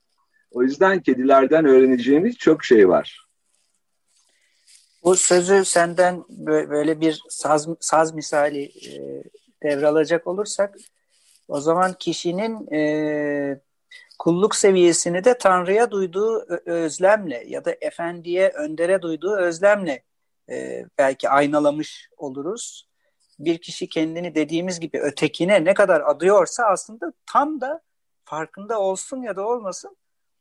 O 0.51 0.63
yüzden 0.63 1.01
kedilerden 1.01 1.65
öğreneceğimiz 1.65 2.37
çok 2.37 2.63
şey 2.63 2.89
var. 2.89 3.27
Bu 5.03 5.15
sözü 5.15 5.65
senden 5.65 6.23
böyle 6.69 7.01
bir 7.01 7.21
saz, 7.29 7.67
saz 7.79 8.13
misali 8.13 8.63
e, 8.63 9.23
devralacak 9.63 10.27
olursak 10.27 10.75
o 11.53 11.61
zaman 11.61 11.93
kişinin 11.93 12.71
e, 12.71 13.61
kulluk 14.19 14.55
seviyesini 14.55 15.23
de 15.23 15.37
Tanrı'ya 15.37 15.91
duyduğu 15.91 16.45
özlemle 16.65 17.43
ya 17.47 17.65
da 17.65 17.75
efendiye, 17.81 18.49
öndere 18.49 19.01
duyduğu 19.01 19.35
özlemle 19.35 20.03
e, 20.49 20.85
belki 20.97 21.29
aynalamış 21.29 22.09
oluruz. 22.17 22.87
Bir 23.39 23.57
kişi 23.57 23.89
kendini 23.89 24.35
dediğimiz 24.35 24.79
gibi 24.79 24.99
ötekine 24.99 25.65
ne 25.65 25.73
kadar 25.73 26.01
adıyorsa 26.01 26.63
aslında 26.65 27.13
tam 27.25 27.61
da 27.61 27.81
farkında 28.25 28.79
olsun 28.79 29.21
ya 29.21 29.35
da 29.35 29.47
olmasın 29.47 29.97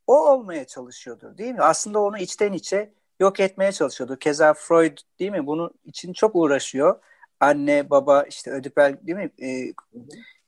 o 0.06 0.30
olmaya 0.30 0.66
çalışıyordur 0.66 1.38
değil 1.38 1.54
mi? 1.54 1.62
Aslında 1.62 1.98
onu 1.98 2.18
içten 2.18 2.52
içe 2.52 2.92
yok 3.20 3.40
etmeye 3.40 3.72
çalışıyordu. 3.72 4.18
Keza 4.18 4.54
Freud 4.54 4.98
değil 5.18 5.30
mi? 5.30 5.46
Bunun 5.46 5.70
için 5.84 6.12
çok 6.12 6.36
uğraşıyor. 6.36 7.02
Anne, 7.40 7.90
baba, 7.90 8.22
işte 8.22 8.50
ödipel 8.50 8.98
değil 9.02 9.18
mi? 9.18 9.30
E, 9.42 9.72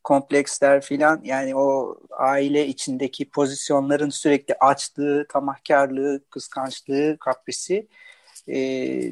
kompleksler 0.04 0.80
filan 0.80 1.20
yani 1.25 1.56
o 1.56 1.96
aile 2.11 2.66
içindeki 2.66 3.30
pozisyonların 3.30 4.11
sürekli 4.11 4.54
açlığı, 4.54 5.26
tamahkarlığı, 5.28 6.20
kıskançlığı, 6.30 7.16
kaprisi 7.20 7.87
e, 8.49 8.56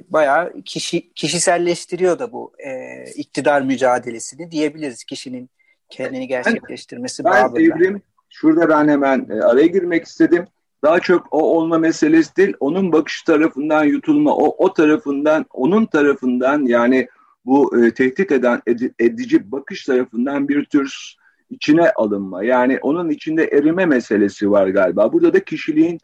bayağı 0.09 0.63
kişi, 0.65 1.13
kişiselleştiriyor 1.13 2.19
da 2.19 2.33
bu 2.33 2.53
e, 2.59 3.05
iktidar 3.15 3.63
mücadelesini 3.63 4.51
diyebiliriz 4.51 5.05
kişinin 5.05 5.51
kendini 5.91 6.29
gerçekleştirmesi 6.29 7.25
ben, 7.25 7.55
ben 7.55 7.61
Evrim, 7.61 8.03
şurada 8.29 8.69
ben 8.69 8.89
hemen 8.89 9.27
e, 9.31 9.41
araya 9.41 9.67
girmek 9.67 10.05
istedim. 10.05 10.45
Daha 10.85 11.01
çok 11.01 11.27
o 11.31 11.57
olma 11.57 11.79
meselesi 11.79 12.37
değil, 12.37 12.55
onun 12.61 12.93
bakış 12.93 13.23
tarafından 13.23 13.85
yutulma, 13.85 14.37
o, 14.37 14.65
o 14.65 14.73
tarafından, 14.73 15.47
onun 15.53 15.87
tarafından 15.87 16.67
yani 16.67 17.09
bu 17.45 17.85
e, 17.85 17.95
tehdit 17.95 18.33
eden 18.33 18.63
ed, 18.67 18.81
edici 18.99 19.53
bakış 19.53 19.85
tarafından 19.85 20.49
bir 20.49 20.65
tür 20.65 21.17
içine 21.51 21.91
alınma. 21.91 22.45
Yani 22.45 22.79
onun 22.83 23.11
içinde 23.11 23.45
erime 23.45 23.87
meselesi 23.87 24.51
var 24.51 24.69
galiba. 24.69 25.13
Burada 25.13 25.35
da 25.35 25.45
kişiliğin 25.45 25.99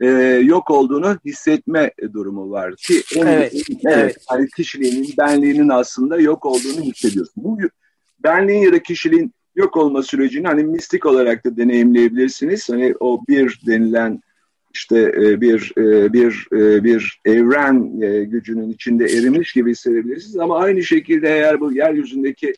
e, 0.00 0.06
yok 0.44 0.70
olduğunu 0.70 1.18
hissetme 1.24 1.90
durumu 2.12 2.50
var 2.50 2.76
ki 2.76 3.02
en, 3.16 3.26
evet, 3.26 3.52
evet, 3.54 3.78
evet. 3.84 4.16
Hani 4.26 4.48
kişiliğinin, 4.56 5.08
benliğinin 5.18 5.68
aslında 5.68 6.20
yok 6.20 6.46
olduğunu 6.46 6.80
hissediyorsun. 6.80 7.44
Bu 7.44 7.58
benliğin 8.24 8.62
ya 8.62 8.72
da 8.72 8.82
kişiliğin 8.82 9.32
yok 9.56 9.76
olma 9.76 10.02
sürecini 10.02 10.46
hani 10.46 10.64
mistik 10.64 11.06
olarak 11.06 11.44
da 11.44 11.56
deneyimleyebilirsiniz. 11.56 12.68
Hani 12.68 12.94
o 13.00 13.20
bir 13.28 13.60
denilen 13.66 14.20
işte 14.78 15.12
e, 15.16 15.40
bir 15.40 15.72
e, 15.78 16.12
bir 16.12 16.48
e, 16.52 16.84
bir 16.84 17.20
evren 17.24 18.00
gücünün 18.30 18.70
içinde 18.70 19.04
erimiş 19.04 19.52
gibi 19.52 19.70
hissedebilirsiniz 19.70 20.36
ama 20.36 20.58
aynı 20.58 20.82
şekilde 20.82 21.28
eğer 21.28 21.60
bu 21.60 21.72
yeryüzündeki 21.72 22.54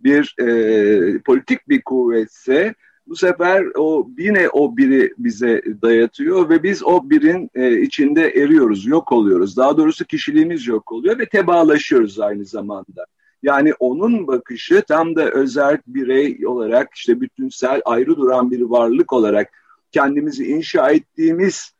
bir 0.00 0.34
e, 0.38 1.18
politik 1.18 1.68
bir 1.68 1.82
kuvvetse 1.82 2.74
bu 3.06 3.16
sefer 3.16 3.64
o 3.76 4.08
yine 4.18 4.48
o 4.48 4.76
biri 4.76 5.14
bize 5.18 5.62
dayatıyor 5.82 6.50
ve 6.50 6.62
biz 6.62 6.84
o 6.84 7.10
birin 7.10 7.50
e, 7.54 7.80
içinde 7.80 8.28
eriyoruz, 8.28 8.86
yok 8.86 9.12
oluyoruz. 9.12 9.56
Daha 9.56 9.76
doğrusu 9.76 10.04
kişiliğimiz 10.04 10.66
yok 10.66 10.92
oluyor 10.92 11.18
ve 11.18 11.26
tebaalaşıyoruz 11.26 12.20
aynı 12.20 12.44
zamanda. 12.44 13.06
Yani 13.42 13.72
onun 13.78 14.26
bakışı 14.26 14.82
tam 14.88 15.16
da 15.16 15.30
özel 15.30 15.78
birey 15.86 16.46
olarak 16.46 16.88
işte 16.94 17.20
bütünsel 17.20 17.80
ayrı 17.84 18.16
duran 18.16 18.50
bir 18.50 18.60
varlık 18.60 19.12
olarak 19.12 19.48
kendimizi 19.92 20.44
inşa 20.44 20.90
ettiğimiz 20.90 21.74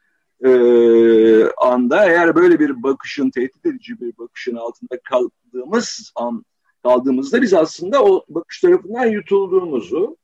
e, 0.44 0.50
anda 1.44 2.04
eğer 2.04 2.34
böyle 2.34 2.60
bir 2.60 2.82
bakışın 2.82 3.30
tehdit 3.30 3.66
edici 3.66 4.00
bir 4.00 4.18
bakışın 4.18 4.56
altında 4.56 5.00
kaldığımız 5.04 6.12
an 6.16 6.44
kaldığımızda 6.82 7.42
biz 7.42 7.54
aslında 7.54 8.04
o 8.04 8.24
bakış 8.28 8.60
tarafından 8.60 9.06
yutulduğumuzu 9.06 10.16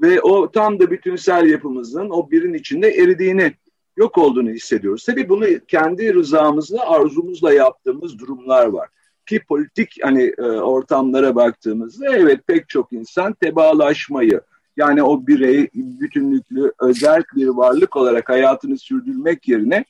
ve 0.00 0.20
o 0.20 0.50
tam 0.50 0.80
da 0.80 0.90
bütünsel 0.90 1.46
yapımızın 1.46 2.10
o 2.10 2.30
birin 2.30 2.54
içinde 2.54 2.88
eridiğini 2.88 3.54
yok 3.96 4.18
olduğunu 4.18 4.50
hissediyoruz. 4.50 5.04
Tabii 5.04 5.28
bunu 5.28 5.46
kendi 5.68 6.14
rızamızla, 6.14 6.90
arzumuzla 6.90 7.52
yaptığımız 7.52 8.18
durumlar 8.18 8.66
var. 8.66 8.88
Ki 9.26 9.40
politik 9.48 9.96
hani 10.02 10.32
e, 10.38 10.42
ortamlara 10.42 11.34
baktığımızda 11.34 12.16
evet 12.16 12.46
pek 12.46 12.68
çok 12.68 12.92
insan 12.92 13.32
tebaalaşmayı, 13.32 14.40
yani 14.76 15.02
o 15.02 15.26
birey 15.26 15.68
bütünlüklü 15.74 16.72
özel 16.80 17.22
bir 17.36 17.46
varlık 17.46 17.96
olarak 17.96 18.28
hayatını 18.28 18.78
sürdürmek 18.78 19.48
yerine 19.48 19.84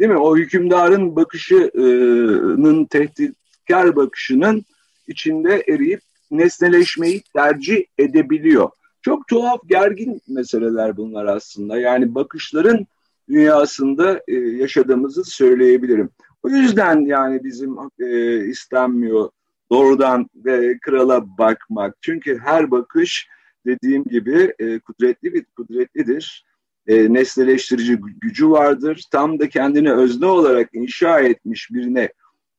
değil 0.00 0.10
mi 0.10 0.18
o 0.18 0.36
hükümdarın 0.36 1.16
bakışının 1.16 2.84
tehditkar 2.84 3.96
bakışının 3.96 4.64
içinde 5.08 5.64
eriyip 5.68 6.00
nesneleşmeyi 6.30 7.22
tercih 7.36 7.84
edebiliyor. 7.98 8.70
Çok 9.02 9.28
tuhaf 9.28 9.60
gergin 9.68 10.20
meseleler 10.28 10.96
bunlar 10.96 11.26
aslında. 11.26 11.80
Yani 11.80 12.14
bakışların 12.14 12.86
dünyasında 13.28 14.22
e, 14.28 14.34
yaşadığımızı 14.34 15.24
söyleyebilirim. 15.24 16.10
O 16.42 16.48
yüzden 16.48 17.00
yani 17.00 17.44
bizim 17.44 17.76
e, 18.00 18.38
istenmiyor 18.46 19.30
doğrudan 19.70 20.30
e, 20.46 20.78
krala 20.78 21.38
bakmak. 21.38 21.96
Çünkü 22.00 22.38
her 22.38 22.70
bakış 22.70 23.28
dediğim 23.68 24.04
gibi 24.04 24.54
e, 24.58 24.78
kudretli 24.78 25.34
bir 25.34 25.44
kudretlidir. 25.56 26.44
E, 26.86 27.12
nesneleştirici 27.12 27.96
gücü 27.96 28.50
vardır. 28.50 29.04
Tam 29.10 29.40
da 29.40 29.48
kendini 29.48 29.92
özne 29.92 30.26
olarak 30.26 30.68
inşa 30.72 31.20
etmiş 31.20 31.70
birine 31.70 32.12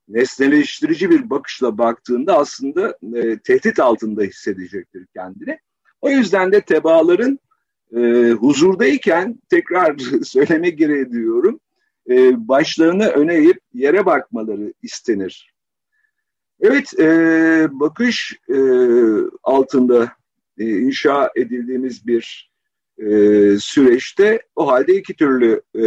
nesneleştirici 0.08 1.10
bir 1.10 1.30
bakışla 1.30 1.78
baktığında 1.78 2.38
aslında 2.38 2.98
e, 3.16 3.40
tehdit 3.40 3.80
altında 3.80 4.22
hissedecektir 4.22 5.06
kendini. 5.16 5.60
O 6.02 6.10
yüzden 6.10 6.52
de 6.52 6.62
tebaaların 6.62 7.40
e, 7.96 8.32
huzurdayken 8.32 9.40
tekrar 9.50 9.98
söyleme 10.24 10.70
gereği 10.70 11.12
diyorum 11.12 11.60
e, 12.10 12.48
başlarını 12.48 13.08
öne 13.08 13.36
eğip 13.36 13.60
yere 13.74 14.06
bakmaları 14.06 14.74
istenir. 14.84 15.54
Evet, 16.62 17.00
e, 17.00 17.68
bakış 17.72 18.40
e, 18.50 18.58
altında 19.44 20.12
e, 20.60 20.66
inşa 20.66 21.32
edildiğimiz 21.36 22.08
bir 22.08 22.52
e, 22.98 23.10
süreçte 23.60 24.42
o 24.56 24.72
halde 24.72 24.96
iki 24.96 25.16
türlü 25.16 25.62
e, 25.76 25.86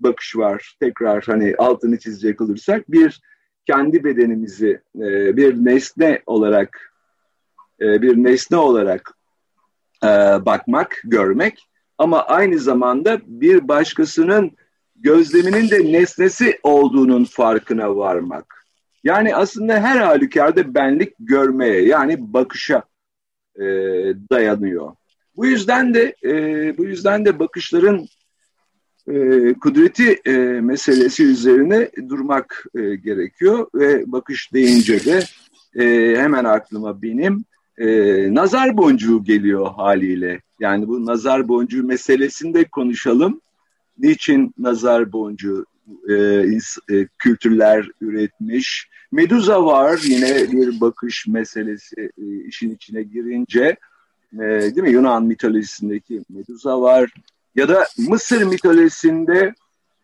bakış 0.00 0.36
var. 0.36 0.76
Tekrar 0.80 1.24
hani 1.24 1.54
altını 1.58 1.98
çizecek 1.98 2.40
olursak 2.40 2.90
bir 2.90 3.20
kendi 3.66 4.04
bedenimizi 4.04 4.80
e, 4.96 5.36
bir 5.36 5.54
nesne 5.64 6.22
olarak 6.26 6.92
e, 7.80 8.02
bir 8.02 8.16
nesne 8.16 8.56
olarak 8.56 9.18
e, 10.04 10.08
bakmak, 10.46 11.00
görmek 11.04 11.68
ama 11.98 12.22
aynı 12.22 12.58
zamanda 12.58 13.20
bir 13.26 13.68
başkasının 13.68 14.50
gözleminin 14.96 15.70
de 15.70 15.92
nesnesi 15.92 16.58
olduğunun 16.62 17.24
farkına 17.24 17.96
varmak. 17.96 18.66
Yani 19.04 19.36
aslında 19.36 19.80
her 19.80 20.00
halükarda 20.00 20.74
benlik 20.74 21.14
görmeye 21.18 21.82
yani 21.82 22.16
bakışa 22.32 22.82
e, 23.56 23.64
dayanıyor. 24.30 24.92
Bu 25.36 25.46
yüzden 25.46 25.94
de 25.94 26.14
e, 26.24 26.32
bu 26.78 26.84
yüzden 26.84 27.24
de 27.24 27.38
bakışların 27.38 28.06
e, 29.08 29.54
kudreti 29.54 30.20
e, 30.24 30.32
meselesi 30.60 31.24
üzerine 31.24 31.90
durmak 32.08 32.64
e, 32.74 32.94
gerekiyor 32.94 33.66
ve 33.74 34.12
bakış 34.12 34.52
deyince 34.52 35.04
de 35.04 35.20
e, 35.76 36.16
hemen 36.20 36.44
aklıma 36.44 37.02
benim 37.02 37.44
e, 37.78 37.86
nazar 38.34 38.76
boncuğu 38.76 39.24
geliyor 39.24 39.66
haliyle. 39.76 40.40
Yani 40.60 40.88
bu 40.88 41.06
nazar 41.06 41.48
boncuğu 41.48 41.84
meselesini 41.84 42.54
de 42.54 42.64
konuşalım. 42.64 43.40
Niçin 43.98 44.54
nazar 44.58 45.12
boncuğu 45.12 45.66
e, 46.08 46.14
e, 46.90 47.06
kültürler 47.18 47.88
üretmiş? 48.00 48.88
Medusa 49.12 49.64
var 49.64 50.00
yine 50.04 50.52
bir 50.52 50.80
bakış 50.80 51.26
meselesi 51.26 52.10
e, 52.18 52.44
işin 52.48 52.74
içine 52.74 53.02
girince. 53.02 53.76
E, 54.34 54.38
değil 54.40 54.82
mi? 54.82 54.90
Yunan 54.90 55.24
mitolojisindeki 55.24 56.22
Medusa 56.30 56.80
var. 56.80 57.14
Ya 57.54 57.68
da 57.68 57.86
Mısır 57.98 58.42
mitolojisinde 58.42 59.54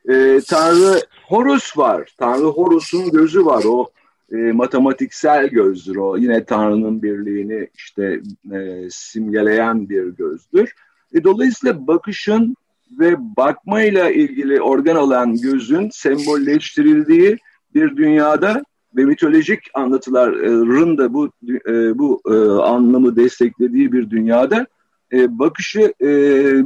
e, 0.09 0.40
Tanrı 0.49 1.01
Horus 1.27 1.79
var. 1.79 2.14
Tanrı 2.18 2.47
Horus'un 2.47 3.11
gözü 3.11 3.44
var. 3.44 3.64
O 3.64 3.90
e, 4.33 4.37
matematiksel 4.37 5.49
gözdür 5.49 5.97
o. 5.97 6.16
Yine 6.16 6.44
Tanrı'nın 6.44 7.03
birliğini 7.03 7.68
işte 7.75 8.21
e, 8.53 8.88
simgeleyen 8.90 9.88
bir 9.88 10.07
gözdür. 10.07 10.75
E, 11.14 11.25
dolayısıyla 11.25 11.87
bakışın 11.87 12.57
ve 12.99 13.37
bakmayla 13.37 14.11
ilgili 14.11 14.62
organ 14.62 14.97
olan 14.97 15.37
gözün 15.37 15.90
sembolleştirildiği 15.92 17.38
bir 17.75 17.97
dünyada 17.97 18.62
ve 18.99 19.05
mitolojik 19.05 19.61
anlatıların 19.75 20.99
da 20.99 21.15
bu 21.15 21.31
e, 21.69 21.99
bu 21.99 22.21
e, 22.27 22.35
anlamı 22.63 23.17
desteklediği 23.17 23.93
bir 23.93 24.11
dünyada 24.11 24.67
e, 25.13 25.39
bakışı 25.39 25.95
e, 26.03 26.09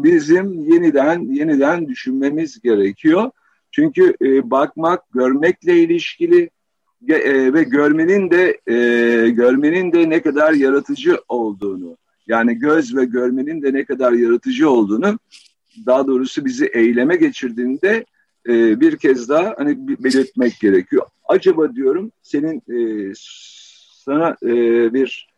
bizim 0.02 0.72
yeniden 0.72 1.20
yeniden 1.34 1.88
düşünmemiz 1.88 2.60
gerekiyor. 2.60 3.30
Çünkü 3.70 4.14
e, 4.22 4.50
bakmak 4.50 5.12
görmekle 5.12 5.78
ilişkili 5.78 6.50
e, 7.08 7.54
ve 7.54 7.62
görmenin 7.62 8.30
de 8.30 8.60
e, 8.66 8.76
görmenin 9.30 9.92
de 9.92 10.10
ne 10.10 10.22
kadar 10.22 10.52
yaratıcı 10.52 11.18
olduğunu 11.28 11.96
yani 12.26 12.58
göz 12.58 12.96
ve 12.96 13.04
görmenin 13.04 13.62
de 13.62 13.72
ne 13.72 13.84
kadar 13.84 14.12
yaratıcı 14.12 14.70
olduğunu 14.70 15.18
daha 15.86 16.06
doğrusu 16.06 16.44
bizi 16.44 16.66
eyleme 16.66 17.16
geçirdiğinde 17.16 18.04
e, 18.48 18.80
bir 18.80 18.96
kez 18.96 19.28
daha 19.28 19.54
hani 19.58 19.88
belirtmek 20.04 20.60
gerekiyor. 20.60 21.06
Acaba 21.28 21.74
diyorum 21.74 22.12
senin 22.22 22.56
e, 22.56 23.12
sana 24.04 24.36
e, 24.42 24.48
bir 24.94 25.32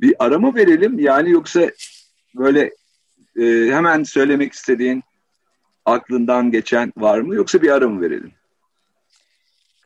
bir 0.00 0.14
arama 0.18 0.54
verelim 0.54 0.98
yani 0.98 1.30
yoksa 1.30 1.70
böyle 2.34 2.70
e, 3.40 3.44
hemen 3.72 4.02
söylemek 4.02 4.52
istediğin 4.52 5.02
aklından 5.84 6.50
geçen 6.50 6.92
var 6.96 7.18
mı 7.18 7.34
yoksa 7.34 7.62
bir 7.62 7.70
ara 7.70 7.88
mı 7.88 8.00
verelim? 8.00 8.32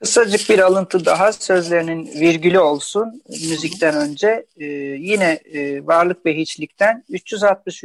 Kısacık 0.00 0.50
bir 0.50 0.58
alıntı 0.58 1.04
daha 1.04 1.32
sözlerinin 1.32 2.20
virgülü 2.20 2.58
olsun 2.58 3.22
müzikten 3.28 3.96
önce. 3.96 4.46
Ee, 4.56 4.64
yine 4.98 5.40
e, 5.52 5.86
Varlık 5.86 6.26
ve 6.26 6.36
Hiçlik'ten 6.36 7.04
360. 7.08 7.84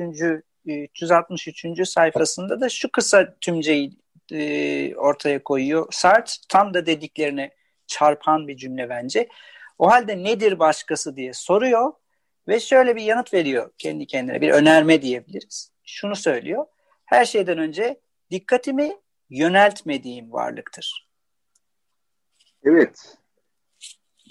363. 0.65 1.65
sayfasında 1.89 2.61
da 2.61 2.69
şu 2.69 2.91
kısa 2.91 3.35
tümceyi 3.41 3.91
e, 4.31 4.95
ortaya 4.95 5.43
koyuyor. 5.43 5.87
Sartre 5.91 6.33
tam 6.49 6.73
da 6.73 6.85
dediklerine 6.85 7.51
çarpan 7.87 8.47
bir 8.47 8.57
cümle 8.57 8.89
bence. 8.89 9.27
O 9.79 9.91
halde 9.91 10.23
nedir 10.23 10.59
başkası 10.59 11.15
diye 11.15 11.33
soruyor 11.33 11.93
ve 12.47 12.59
şöyle 12.59 12.95
bir 12.95 13.01
yanıt 13.01 13.33
veriyor 13.33 13.71
kendi 13.77 14.05
kendine. 14.05 14.41
Bir 14.41 14.51
önerme 14.51 15.01
diyebiliriz. 15.01 15.71
Şunu 15.83 16.15
söylüyor. 16.15 16.65
Her 17.05 17.25
şeyden 17.25 17.57
önce 17.57 17.99
dikkatimi 18.31 18.95
yöneltmediğim 19.29 20.31
varlıktır. 20.31 21.07
Evet. 22.63 23.17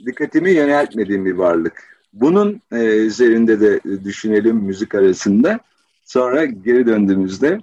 Dikkatimi 0.07 0.51
yöneltmediğim 0.51 1.25
bir 1.25 1.35
varlık. 1.35 2.05
Bunun 2.13 2.63
e, 2.73 2.77
üzerinde 2.85 3.61
de 3.61 3.81
düşünelim 4.05 4.57
müzik 4.57 4.95
arasında. 4.95 5.61
Sonra 6.05 6.45
geri 6.45 6.87
döndüğümüzde 6.87 7.61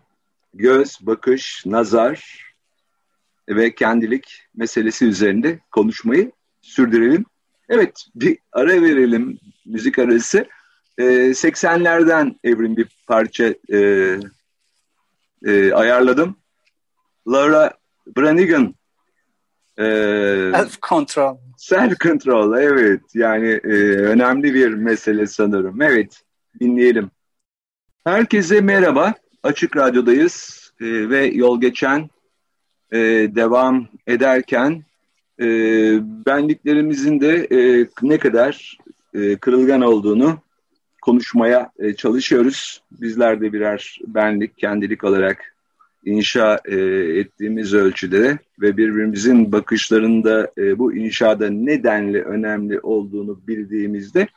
göz, 0.53 0.99
bakış, 1.01 1.63
nazar 1.65 2.45
ve 3.49 3.75
kendilik 3.75 4.43
meselesi 4.55 5.05
üzerinde 5.05 5.59
konuşmayı 5.71 6.31
sürdürelim. 6.61 7.25
Evet, 7.69 8.05
bir 8.15 8.37
ara 8.51 8.81
verelim 8.81 9.39
müzik 9.65 9.99
arası. 9.99 10.45
Ee, 10.97 11.03
80'lerden 11.33 12.39
Evrim 12.43 12.77
bir 12.77 12.87
parça 13.07 13.53
e, 13.73 13.79
e, 15.45 15.73
ayarladım. 15.73 16.35
Laura 17.27 17.73
Branigan 18.17 18.75
e, 19.77 19.83
Self 20.55 20.81
Control. 20.81 21.37
Self 21.57 21.99
Control, 21.99 22.57
evet. 22.57 23.01
Yani 23.13 23.47
e, 23.47 23.73
önemli 23.95 24.53
bir 24.53 24.73
mesele 24.73 25.27
sanırım. 25.27 25.81
Evet, 25.81 26.21
dinleyelim. 26.59 27.11
Herkese 28.03 28.61
merhaba. 28.61 29.13
Açık 29.43 29.77
Radyo'dayız 29.77 30.71
e, 30.82 31.10
ve 31.10 31.25
yol 31.25 31.62
geçen 31.62 32.10
e, 32.91 32.97
devam 33.36 33.88
ederken 34.08 34.84
e, 35.39 35.45
benliklerimizin 36.25 37.19
de 37.21 37.47
e, 37.51 37.88
ne 38.01 38.17
kadar 38.17 38.77
e, 39.13 39.36
kırılgan 39.36 39.82
olduğunu 39.82 40.39
konuşmaya 41.01 41.71
e, 41.80 41.93
çalışıyoruz. 41.93 42.84
Bizler 42.91 43.41
de 43.41 43.54
birer 43.54 43.99
benlik, 44.08 44.58
kendilik 44.58 45.04
olarak 45.04 45.56
inşa 46.06 46.60
e, 46.65 46.75
ettiğimiz 47.19 47.73
ölçüde 47.73 48.38
ve 48.62 48.77
birbirimizin 48.77 49.51
bakışlarında 49.51 50.51
e, 50.58 50.80
bu 50.80 50.93
inşada 50.93 51.49
nedenli 51.49 52.21
önemli 52.21 52.80
olduğunu 52.80 53.47
bildiğimizde 53.47 54.27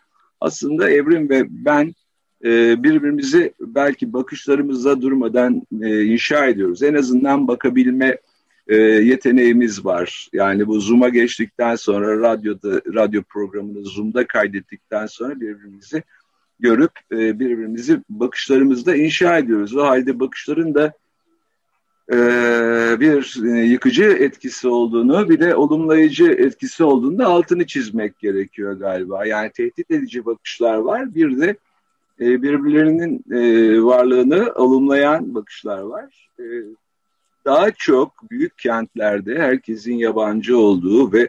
aslında 0.40 0.90
Evrim 0.90 1.30
ve 1.30 1.44
ben 1.48 1.94
e, 2.44 2.82
birbirimizi 2.82 3.54
belki 3.60 4.12
bakışlarımızla 4.12 5.02
durmadan 5.02 5.62
e, 5.82 6.04
inşa 6.04 6.46
ediyoruz. 6.46 6.82
En 6.82 6.94
azından 6.94 7.48
bakabilme 7.48 8.18
e, 8.68 8.76
yeteneğimiz 8.76 9.84
var. 9.84 10.28
Yani 10.32 10.66
bu 10.66 10.80
Zoom'a 10.80 11.08
geçtikten 11.08 11.76
sonra 11.76 12.20
radyoda 12.20 12.80
radyo 12.94 13.22
programını 13.22 13.84
Zoom'da 13.84 14.26
kaydettikten 14.26 15.06
sonra 15.06 15.40
birbirimizi 15.40 16.02
görüp 16.60 16.92
birbirimizi 17.10 18.00
bakışlarımızda 18.08 18.96
inşa 18.96 19.38
ediyoruz. 19.38 19.76
O 19.76 19.82
halde 19.82 20.20
bakışların 20.20 20.74
da 20.74 20.92
bir 23.00 23.42
yıkıcı 23.64 24.04
etkisi 24.04 24.68
olduğunu 24.68 25.28
bir 25.28 25.40
de 25.40 25.54
olumlayıcı 25.54 26.24
etkisi 26.24 26.84
olduğunu 26.84 27.18
da 27.18 27.26
altını 27.26 27.66
çizmek 27.66 28.18
gerekiyor 28.18 28.72
galiba. 28.72 29.26
Yani 29.26 29.50
tehdit 29.50 29.90
edici 29.90 30.26
bakışlar 30.26 30.76
var 30.76 31.14
bir 31.14 31.40
de 31.40 31.56
e, 32.20 32.42
birbirlerinin 32.42 33.24
e, 33.32 33.82
varlığını 33.82 34.52
olumlayan 34.54 35.34
bakışlar 35.34 35.78
var. 35.78 36.30
E, 36.38 36.44
daha 37.44 37.70
çok 37.70 38.30
büyük 38.30 38.58
kentlerde 38.58 39.38
herkesin 39.38 39.94
yabancı 39.94 40.58
olduğu 40.58 41.12
ve 41.12 41.28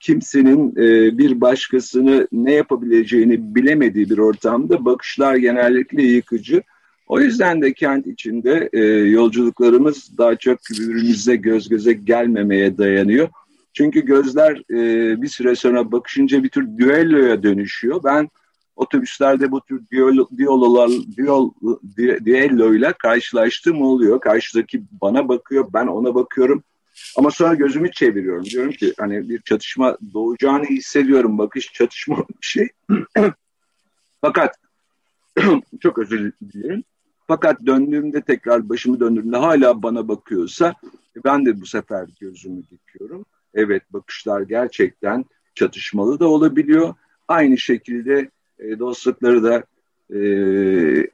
kimsenin 0.00 0.76
bir 1.18 1.40
başkasını 1.40 2.28
ne 2.32 2.52
yapabileceğini 2.52 3.54
bilemediği 3.54 4.10
bir 4.10 4.18
ortamda 4.18 4.84
bakışlar 4.84 5.34
genellikle 5.34 6.02
yıkıcı. 6.02 6.62
O 7.08 7.20
yüzden 7.20 7.62
de 7.62 7.72
kent 7.72 8.06
içinde 8.06 8.68
yolculuklarımız 9.08 10.18
daha 10.18 10.36
çok 10.36 10.58
birbirimize 10.70 11.36
göz 11.36 11.68
göze 11.68 11.92
gelmemeye 11.92 12.78
dayanıyor. 12.78 13.28
Çünkü 13.72 14.00
gözler 14.00 14.62
bir 15.22 15.28
süre 15.28 15.54
sonra 15.54 15.92
bakışınca 15.92 16.42
bir 16.42 16.48
tür 16.48 16.78
düelloya 16.78 17.42
dönüşüyor. 17.42 18.00
Ben 18.04 18.28
otobüslerde 18.76 19.50
bu 19.50 19.60
tür 19.60 19.82
diyalolar, 20.36 20.90
diyol, 21.16 21.52
diyalloyla 22.24 22.92
karşılaştığım 22.92 23.82
oluyor. 23.82 24.20
Karşıdaki 24.20 24.82
bana 25.00 25.28
bakıyor, 25.28 25.66
ben 25.74 25.86
ona 25.86 26.14
bakıyorum. 26.14 26.62
Ama 27.16 27.30
sonra 27.30 27.54
gözümü 27.54 27.92
çeviriyorum. 27.92 28.44
Diyorum 28.44 28.72
ki 28.72 28.94
hani 28.98 29.28
bir 29.28 29.42
çatışma 29.42 29.98
doğacağını 30.14 30.64
hissediyorum. 30.64 31.38
Bakış 31.38 31.72
çatışma 31.72 32.16
bir 32.16 32.46
şey. 32.46 32.68
Fakat 34.20 34.56
çok 35.80 35.98
özür 35.98 36.32
dilerim. 36.52 36.84
Fakat 37.26 37.66
döndüğümde 37.66 38.20
tekrar 38.20 38.68
başımı 38.68 39.00
döndüğümde 39.00 39.36
hala 39.36 39.82
bana 39.82 40.08
bakıyorsa 40.08 40.74
ben 41.24 41.46
de 41.46 41.60
bu 41.60 41.66
sefer 41.66 42.06
gözümü 42.20 42.62
dikiyorum. 42.70 43.24
Evet 43.54 43.82
bakışlar 43.92 44.40
gerçekten 44.40 45.24
çatışmalı 45.54 46.20
da 46.20 46.28
olabiliyor. 46.28 46.94
Aynı 47.28 47.58
şekilde 47.58 48.30
e, 48.58 48.78
dostlukları 48.78 49.42
da 49.42 49.64
e, 50.14 50.20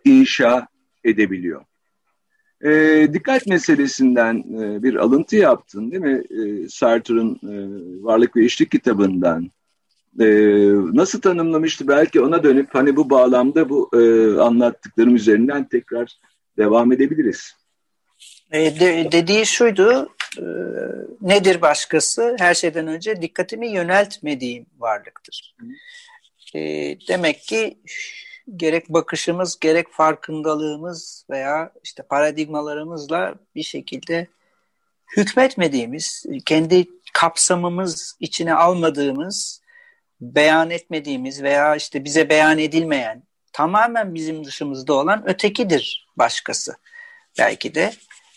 inşa 0.05 0.69
edebiliyor. 1.05 1.65
E, 2.65 3.09
dikkat 3.13 3.47
meselesinden 3.47 4.37
e, 4.37 4.83
bir 4.83 4.95
alıntı 4.95 5.37
yaptın 5.37 5.91
değil 5.91 6.03
mi? 6.03 6.23
E, 6.31 6.69
Sartre'ın 6.69 7.35
e, 7.35 7.55
Varlık 8.05 8.37
ve 8.37 8.45
İşlik 8.45 8.71
kitabından. 8.71 9.51
E, 10.21 10.27
nasıl 10.97 11.21
tanımlamıştı? 11.21 11.89
Belki 11.89 12.21
ona 12.21 12.43
dönüp 12.43 12.75
hani 12.75 12.97
bu 12.97 13.11
bağlamda 13.11 13.69
bu 13.69 13.91
e, 13.95 14.01
anlattıklarım 14.41 15.15
üzerinden 15.15 15.69
tekrar 15.69 16.19
devam 16.57 16.93
edebiliriz. 16.93 17.53
E, 18.51 18.81
de, 18.81 19.09
dediği 19.13 19.47
şuydu, 19.47 20.09
e, 20.39 20.45
nedir 21.21 21.63
başkası? 21.63 22.37
Her 22.39 22.55
şeyden 22.55 22.87
önce 22.87 23.23
dikkatimi 23.23 23.69
yöneltmediğim 23.69 24.67
varlıktır. 24.79 25.55
Hı. 25.61 25.67
E, 26.55 26.61
demek 27.09 27.43
ki 27.43 27.79
gerek 28.57 28.89
bakışımız 28.89 29.61
gerek 29.61 29.93
farkındalığımız 29.93 31.27
veya 31.31 31.73
işte 31.85 32.03
paradigmalarımızla 32.03 33.35
bir 33.55 33.63
şekilde 33.63 34.27
hükmetmediğimiz, 35.17 36.27
kendi 36.47 36.89
kapsamımız 37.13 38.17
içine 38.21 38.55
almadığımız, 38.55 39.61
beyan 40.21 40.71
etmediğimiz 40.71 41.43
veya 41.43 41.77
işte 41.77 42.05
bize 42.05 42.29
beyan 42.29 42.59
edilmeyen, 42.59 43.23
tamamen 43.53 44.15
bizim 44.15 44.45
dışımızda 44.45 44.93
olan 44.95 45.29
ötekidir 45.29 46.09
başkası. 46.17 46.77
Belki 47.39 47.75
de 47.75 47.93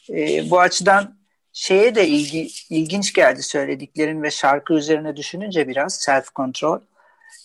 e, 0.10 0.50
bu 0.50 0.60
açıdan 0.60 1.18
şeye 1.54 1.96
de 1.96 2.08
ilgi, 2.08 2.48
ilginç 2.70 3.14
geldi 3.14 3.44
söylediklerin 3.44 4.24
ve 4.24 4.32
şarkı 4.32 4.74
üzerine 4.74 5.16
düşününce 5.16 5.68
biraz 5.68 5.96
self 5.96 6.36
control. 6.36 6.80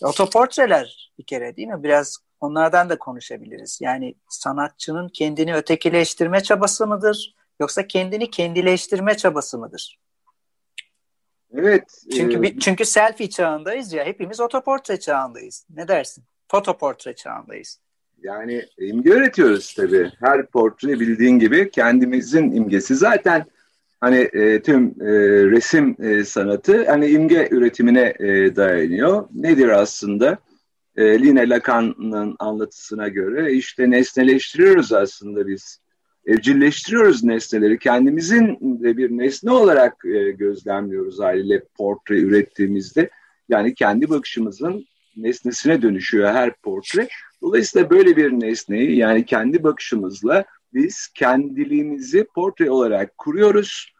Otoportreler 0.02 1.12
bir 1.18 1.24
kere 1.24 1.56
değil 1.56 1.68
mi? 1.68 1.82
Biraz 1.82 2.18
onlardan 2.40 2.88
da 2.88 2.98
konuşabiliriz. 2.98 3.78
Yani 3.82 4.14
sanatçının 4.28 5.08
kendini 5.08 5.54
ötekileştirme 5.54 6.42
çabası 6.42 6.86
mıdır? 6.86 7.34
Yoksa 7.60 7.86
kendini 7.86 8.30
kendileştirme 8.30 9.16
çabası 9.16 9.58
mıdır? 9.58 9.98
Evet. 11.54 12.04
Çünkü 12.16 12.46
e... 12.46 12.58
çünkü 12.58 12.84
selfie 12.84 13.30
çağındayız 13.30 13.92
ya. 13.92 14.04
Hepimiz 14.04 14.40
otoportre 14.40 15.00
çağındayız. 15.00 15.66
Ne 15.70 15.88
dersin? 15.88 16.24
Fotoportre 16.48 17.14
çağındayız. 17.14 17.80
Yani 18.22 18.66
imge 18.78 19.10
üretiyoruz 19.10 19.74
tabii. 19.74 20.12
Her 20.20 20.46
portre 20.46 21.00
bildiğin 21.00 21.38
gibi 21.38 21.70
kendimizin 21.70 22.52
imgesi. 22.52 22.94
Zaten 22.96 23.46
hani 24.00 24.16
e, 24.16 24.62
tüm 24.62 24.86
e, 25.00 25.12
resim 25.50 25.96
e, 26.02 26.24
sanatı 26.24 26.86
hani 26.86 27.06
imge 27.06 27.48
üretimine 27.50 28.14
e, 28.18 28.56
dayanıyor. 28.56 29.28
Nedir 29.34 29.68
aslında? 29.68 30.38
E, 30.96 31.22
Line 31.22 31.48
Lacan'ın 31.48 32.36
anlatısına 32.38 33.08
göre 33.08 33.52
işte 33.52 33.90
nesneleştiriyoruz 33.90 34.92
aslında 34.92 35.48
biz. 35.48 35.80
Evcilleştiriyoruz 36.26 37.24
nesneleri. 37.24 37.78
Kendimizin 37.78 38.58
de 38.82 38.96
bir 38.96 39.10
nesne 39.10 39.50
olarak 39.50 40.04
e, 40.04 40.30
gözlemliyoruz 40.30 41.20
haliyle 41.20 41.62
portre 41.78 42.18
ürettiğimizde. 42.18 43.10
Yani 43.48 43.74
kendi 43.74 44.10
bakışımızın 44.10 44.86
nesnesine 45.16 45.82
dönüşüyor 45.82 46.28
her 46.32 46.54
portre. 46.54 47.08
Dolayısıyla 47.42 47.90
böyle 47.90 48.16
bir 48.16 48.32
nesneyi 48.32 48.96
yani 48.96 49.24
kendi 49.24 49.62
bakışımızla 49.62 50.44
biz 50.74 51.08
kendiliğimizi 51.14 52.26
portre 52.34 52.70
olarak 52.70 53.18
kuruyoruz 53.18 53.92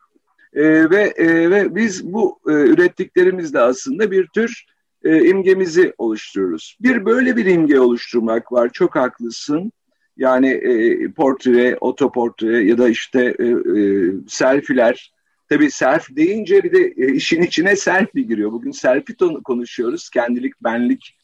e, 0.53 0.91
ve 0.91 1.15
e, 1.17 1.51
ve 1.51 1.75
biz 1.75 2.13
bu 2.13 2.41
e, 2.49 2.53
ürettiklerimizle 2.53 3.61
aslında 3.61 4.11
bir 4.11 4.27
tür 4.27 4.67
e, 5.05 5.29
imgemizi 5.29 5.95
oluşturuyoruz. 5.99 6.77
Bir 6.81 7.05
böyle 7.05 7.37
bir 7.37 7.47
imge 7.47 7.81
oluşturmak 7.81 8.53
var. 8.53 8.71
Çok 8.73 8.97
haklısın. 8.97 9.73
Yani 10.17 10.49
e, 10.49 11.11
portre, 11.13 11.77
otoportre 11.81 12.65
ya 12.65 12.79
da 12.79 12.89
işte 12.89 13.37
e, 13.39 13.45
e, 13.45 14.13
selfiler. 14.29 15.13
Tabii 15.49 15.71
self 15.71 16.17
deyince 16.17 16.63
bir 16.63 16.73
de 16.73 17.05
e, 17.05 17.13
işin 17.13 17.43
içine 17.43 17.77
selfie 17.77 18.23
giriyor. 18.23 18.53
Bugün 18.53 18.71
selfie 18.71 19.17
konuşuyoruz. 19.45 20.11
Kendilik, 20.11 20.65
benlik 20.65 21.19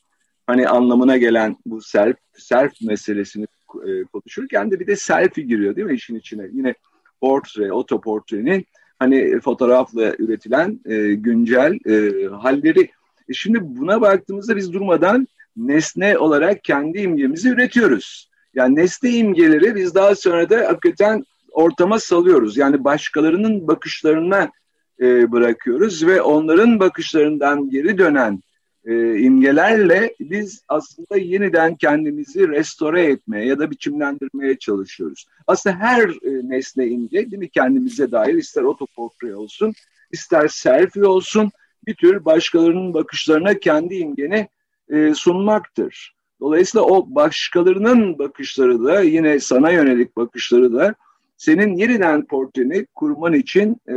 hani 0.46 0.68
anlamına 0.68 1.16
gelen 1.16 1.56
bu 1.66 1.80
self, 1.80 2.16
self 2.32 2.72
meselesini 2.82 3.46
e, 3.86 4.04
konuşurken 4.04 4.70
de 4.70 4.80
bir 4.80 4.86
de 4.86 4.96
selfie 4.96 5.44
giriyor 5.44 5.76
değil 5.76 5.86
mi 5.86 5.94
işin 5.94 6.16
içine? 6.16 6.46
Yine 6.52 6.74
portre, 7.20 7.72
otoportrenin 7.72 8.66
hani 8.98 9.40
fotoğrafla 9.40 10.14
üretilen 10.18 10.80
e, 10.84 11.14
güncel 11.14 11.78
e, 11.86 12.26
halleri. 12.26 12.90
E 13.28 13.32
şimdi 13.32 13.58
buna 13.62 14.00
baktığımızda 14.00 14.56
biz 14.56 14.72
durmadan 14.72 15.28
nesne 15.56 16.18
olarak 16.18 16.64
kendi 16.64 17.00
imgemizi 17.00 17.48
üretiyoruz. 17.48 18.30
Yani 18.54 18.76
nesne 18.76 19.10
imgeleri 19.10 19.74
biz 19.74 19.94
daha 19.94 20.14
sonra 20.14 20.50
da 20.50 20.68
hakikaten 20.68 21.24
ortama 21.52 21.98
salıyoruz. 21.98 22.56
Yani 22.56 22.84
başkalarının 22.84 23.68
bakışlarına 23.68 24.50
e, 25.00 25.32
bırakıyoruz 25.32 26.06
ve 26.06 26.22
onların 26.22 26.80
bakışlarından 26.80 27.70
geri 27.70 27.98
dönen 27.98 28.40
e, 28.84 29.18
imgelerle 29.18 30.14
biz 30.20 30.64
aslında 30.68 31.16
yeniden 31.16 31.76
kendimizi 31.76 32.48
restore 32.48 33.04
etmeye 33.04 33.46
ya 33.46 33.58
da 33.58 33.70
biçimlendirmeye 33.70 34.58
çalışıyoruz. 34.58 35.26
Aslında 35.46 35.76
her 35.76 36.08
e, 36.08 36.48
nesne 36.48 36.86
imge 36.86 37.30
değil 37.30 37.38
mi 37.38 37.48
kendimize 37.48 38.12
dair 38.12 38.34
ister 38.34 38.62
otoportre 38.62 39.36
olsun 39.36 39.74
ister 40.12 40.48
selfie 40.48 41.04
olsun 41.04 41.50
bir 41.86 41.94
tür 41.94 42.24
başkalarının 42.24 42.94
bakışlarına 42.94 43.58
kendi 43.58 43.94
imgeni 43.94 44.48
e, 44.88 45.14
sunmaktır. 45.14 46.14
Dolayısıyla 46.40 46.84
o 46.84 47.14
başkalarının 47.14 48.18
bakışları 48.18 48.84
da 48.84 49.00
yine 49.00 49.40
sana 49.40 49.70
yönelik 49.70 50.16
bakışları 50.16 50.74
da 50.74 50.94
senin 51.36 51.76
yeniden 51.76 52.26
portreni 52.26 52.86
kurman 52.94 53.32
için 53.32 53.76
e, 53.88 53.96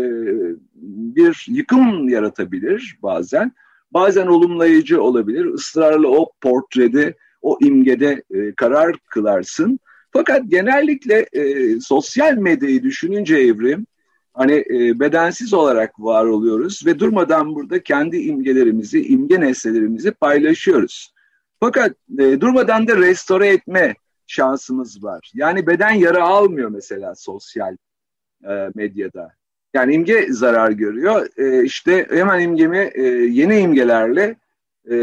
bir 1.15 1.45
yıkım 1.49 2.09
yaratabilir 2.09 2.97
bazen. 3.03 3.51
Bazen 3.91 4.27
olumlayıcı 4.27 5.03
olabilir. 5.03 5.53
Israrla 5.53 6.07
o 6.07 6.31
portrede, 6.41 7.15
o 7.41 7.57
imgede 7.61 8.23
e, 8.31 8.55
karar 8.55 8.95
kılarsın. 9.05 9.79
Fakat 10.11 10.41
genellikle 10.47 11.25
e, 11.33 11.79
sosyal 11.79 12.33
medyayı 12.33 12.83
düşününce 12.83 13.37
evrim, 13.37 13.85
hani 14.33 14.53
e, 14.53 14.99
bedensiz 14.99 15.53
olarak 15.53 15.99
var 15.99 16.25
oluyoruz 16.25 16.85
ve 16.85 16.99
durmadan 16.99 17.55
burada 17.55 17.83
kendi 17.83 18.17
imgelerimizi, 18.17 19.07
imge 19.07 19.41
nesnelerimizi 19.41 20.11
paylaşıyoruz. 20.11 21.13
Fakat 21.59 21.91
e, 22.19 22.41
durmadan 22.41 22.87
da 22.87 22.97
restore 22.97 23.47
etme 23.47 23.95
şansımız 24.27 25.03
var. 25.03 25.31
Yani 25.33 25.67
beden 25.67 25.91
yara 25.91 26.23
almıyor 26.23 26.69
mesela 26.69 27.15
sosyal 27.15 27.77
e, 28.49 28.69
medyada. 28.75 29.31
Yani 29.73 29.93
imge 29.93 30.27
zarar 30.29 30.71
görüyor. 30.71 31.27
E, 31.37 31.63
işte 31.63 32.07
hemen 32.09 32.39
imgemi 32.39 32.91
e, 32.93 33.03
yeni 33.07 33.59
imgelerle 33.59 34.35
e, 34.91 34.97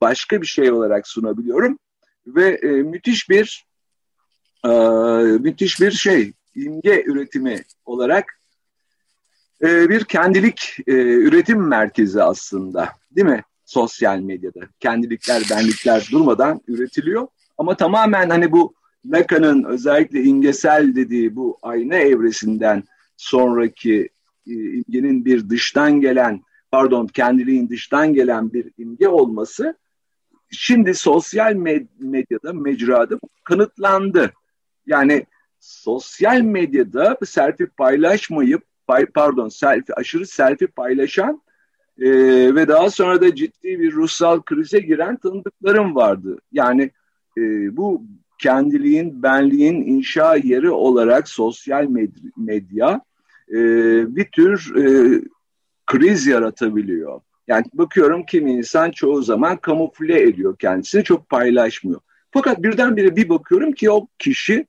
başka 0.00 0.42
bir 0.42 0.46
şey 0.46 0.72
olarak 0.72 1.08
sunabiliyorum 1.08 1.78
ve 2.26 2.48
e, 2.62 2.66
müthiş 2.66 3.30
bir 3.30 3.66
e, 4.64 4.68
müthiş 5.38 5.80
bir 5.80 5.90
şey 5.90 6.32
imge 6.54 7.04
üretimi 7.06 7.62
olarak 7.84 8.40
e, 9.62 9.88
bir 9.88 10.04
kendilik 10.04 10.76
e, 10.86 10.92
üretim 11.02 11.68
merkezi 11.68 12.22
aslında 12.22 12.88
değil 13.10 13.26
mi? 13.26 13.42
Sosyal 13.64 14.18
medyada 14.18 14.60
kendilikler, 14.80 15.42
benlikler 15.50 16.08
durmadan 16.12 16.60
üretiliyor 16.68 17.26
ama 17.58 17.76
tamamen 17.76 18.30
hani 18.30 18.52
bu 18.52 18.74
Lacan'ın 19.06 19.64
özellikle 19.64 20.22
imgesel 20.22 20.94
dediği 20.94 21.36
bu 21.36 21.58
ayna 21.62 21.94
evresinden 21.94 22.82
sonraki 23.16 24.08
e, 24.46 24.52
imgenin 24.52 25.24
bir 25.24 25.50
dıştan 25.50 26.00
gelen 26.00 26.42
pardon 26.70 27.06
kendiliğin 27.06 27.68
dıştan 27.68 28.14
gelen 28.14 28.52
bir 28.52 28.72
imge 28.78 29.08
olması 29.08 29.76
şimdi 30.50 30.94
sosyal 30.94 31.52
medyada 31.98 32.52
mecrada 32.52 33.18
kanıtlandı. 33.44 34.32
Yani 34.86 35.26
sosyal 35.60 36.40
medyada 36.40 37.18
selfie 37.24 37.66
paylaşmayıp 37.66 38.62
pardon 39.14 39.48
selfie 39.48 39.94
aşırı 39.94 40.26
selfie 40.26 40.66
paylaşan 40.66 41.42
e, 41.98 42.08
ve 42.54 42.68
daha 42.68 42.90
sonra 42.90 43.20
da 43.20 43.34
ciddi 43.34 43.80
bir 43.80 43.92
ruhsal 43.92 44.42
krize 44.42 44.78
giren 44.80 45.16
tanıdıklarım 45.16 45.94
vardı. 45.94 46.38
Yani 46.52 46.90
e, 47.38 47.76
bu 47.76 48.02
kendiliğin, 48.38 49.22
benliğin 49.22 49.82
inşa 49.82 50.36
yeri 50.36 50.70
olarak 50.70 51.28
sosyal 51.28 51.86
medya 52.36 53.00
e, 53.50 53.56
bir 54.16 54.24
tür 54.24 54.76
e, 54.76 55.20
kriz 55.86 56.26
yaratabiliyor. 56.26 57.20
Yani 57.48 57.64
bakıyorum 57.72 58.26
kimi 58.26 58.52
insan 58.52 58.90
çoğu 58.90 59.22
zaman 59.22 59.56
kamufle 59.56 60.22
ediyor 60.22 60.56
kendisini, 60.58 61.04
çok 61.04 61.28
paylaşmıyor. 61.28 62.00
Fakat 62.30 62.62
birdenbire 62.62 63.16
bir 63.16 63.28
bakıyorum 63.28 63.72
ki 63.72 63.90
o 63.90 64.08
kişi 64.18 64.66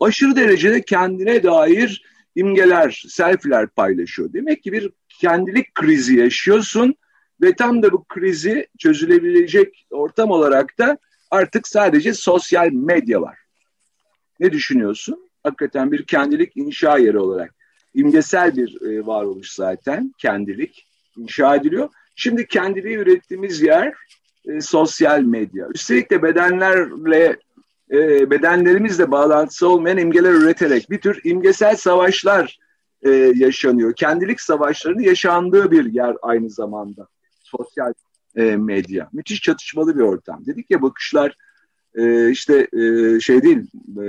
aşırı 0.00 0.36
derecede 0.36 0.82
kendine 0.82 1.42
dair 1.42 2.02
imgeler, 2.36 3.04
selfiler 3.08 3.68
paylaşıyor. 3.68 4.32
Demek 4.32 4.62
ki 4.62 4.72
bir 4.72 4.90
kendilik 5.20 5.74
krizi 5.74 6.16
yaşıyorsun 6.16 6.94
ve 7.42 7.52
tam 7.52 7.82
da 7.82 7.92
bu 7.92 8.04
krizi 8.04 8.66
çözülebilecek 8.78 9.86
ortam 9.90 10.30
olarak 10.30 10.78
da 10.78 10.98
artık 11.30 11.68
sadece 11.68 12.14
sosyal 12.14 12.68
medya 12.72 13.22
var. 13.22 13.38
Ne 14.40 14.52
düşünüyorsun? 14.52 15.30
Hakikaten 15.42 15.92
bir 15.92 16.04
kendilik 16.04 16.56
inşa 16.56 16.98
yeri 16.98 17.18
olarak. 17.18 17.54
imgesel 17.94 18.56
bir 18.56 18.82
e, 18.82 19.06
varoluş 19.06 19.52
zaten 19.52 20.14
kendilik 20.18 20.86
inşa 21.16 21.56
ediliyor. 21.56 21.88
Şimdi 22.16 22.46
kendiliği 22.46 22.96
ürettiğimiz 22.96 23.62
yer 23.62 23.94
e, 24.44 24.60
sosyal 24.60 25.20
medya. 25.20 25.68
Üstelik 25.74 26.10
de 26.10 26.22
bedenlerle 26.22 27.36
e, 27.90 28.30
bedenlerimizle 28.30 29.10
bağlantısı 29.10 29.68
olmayan 29.68 29.98
imgeler 29.98 30.32
üreterek 30.32 30.90
bir 30.90 31.00
tür 31.00 31.20
imgesel 31.24 31.76
savaşlar 31.76 32.58
e, 33.02 33.10
yaşanıyor. 33.34 33.94
Kendilik 33.94 34.40
savaşlarının 34.40 35.02
yaşandığı 35.02 35.70
bir 35.70 35.92
yer 35.92 36.16
aynı 36.22 36.50
zamanda 36.50 37.08
sosyal 37.40 37.92
e, 38.38 38.56
medya. 38.56 39.08
Müthiş 39.12 39.42
çatışmalı 39.42 39.96
bir 39.96 40.00
ortam. 40.00 40.46
Dedik 40.46 40.70
ya 40.70 40.82
bakışlar 40.82 41.36
e, 41.94 42.30
işte 42.30 42.68
e, 42.72 43.20
şey 43.20 43.42
değil, 43.42 43.58
e, 43.98 44.08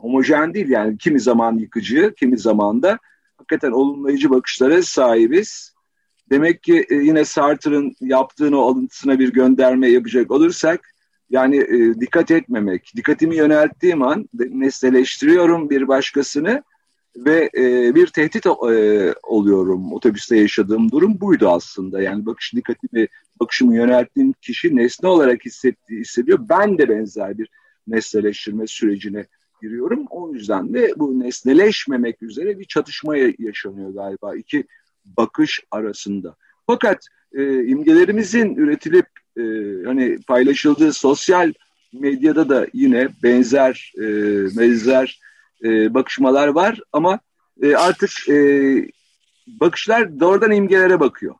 homojen 0.00 0.54
değil 0.54 0.68
yani 0.68 0.98
kimi 0.98 1.20
zaman 1.20 1.58
yıkıcı, 1.58 2.14
kimi 2.16 2.38
zaman 2.38 2.82
da 2.82 2.98
hakikaten 3.36 3.70
olumlayıcı 3.70 4.30
bakışlara 4.30 4.82
sahibiz. 4.82 5.74
Demek 6.30 6.62
ki 6.62 6.86
e, 6.90 6.94
yine 6.94 7.24
Sartre'ın 7.24 7.92
yaptığını 8.00 8.56
alıntısına 8.56 9.18
bir 9.18 9.32
gönderme 9.32 9.88
yapacak 9.88 10.30
olursak 10.30 10.94
yani 11.30 11.56
e, 11.56 12.00
dikkat 12.00 12.30
etmemek, 12.30 12.92
dikkatimi 12.96 13.36
yönelttiğim 13.36 14.02
an 14.02 14.28
nesneleştiriyorum 14.34 15.70
bir 15.70 15.88
başkasını 15.88 16.62
ve 17.16 17.50
e, 17.56 17.94
bir 17.94 18.06
tehdit 18.06 18.46
e, 18.46 18.50
oluyorum. 19.22 19.92
Otobüste 19.92 20.36
yaşadığım 20.36 20.90
durum 20.90 21.20
buydu 21.20 21.48
aslında. 21.48 22.02
Yani 22.02 22.26
bakış 22.26 22.54
dikkatimi, 22.54 23.08
bakışımı 23.40 23.76
yönelttiğim 23.76 24.32
kişi 24.32 24.76
nesne 24.76 25.08
olarak 25.08 25.44
hissettiği, 25.44 26.00
hissediyor. 26.00 26.38
Ben 26.48 26.78
de 26.78 26.88
benzer 26.88 27.38
bir 27.38 27.48
nesneleştirme 27.86 28.66
sürecine 28.66 29.26
giriyorum. 29.62 30.06
O 30.10 30.34
yüzden 30.34 30.74
de 30.74 30.92
bu 30.96 31.20
nesneleşmemek 31.20 32.22
üzere 32.22 32.58
bir 32.58 32.64
çatışma 32.64 33.16
yaşanıyor 33.16 33.94
galiba 33.94 34.36
iki 34.36 34.64
bakış 35.04 35.60
arasında. 35.70 36.36
Fakat 36.66 37.06
e, 37.34 37.64
imgelerimizin 37.64 38.54
üretilip 38.54 39.06
e, 39.36 39.42
hani 39.86 40.18
paylaşıldığı 40.26 40.92
sosyal 40.92 41.52
medyada 41.92 42.48
da 42.48 42.66
yine 42.72 43.08
benzer 43.22 43.92
e, 43.98 44.06
benzer 44.58 45.20
e, 45.64 45.94
bakışmalar 45.94 46.48
var 46.48 46.80
ama 46.92 47.20
e, 47.62 47.76
artık 47.76 48.28
e, 48.28 48.36
bakışlar 49.46 50.20
doğrudan 50.20 50.52
imgelere 50.52 51.00
bakıyor. 51.00 51.34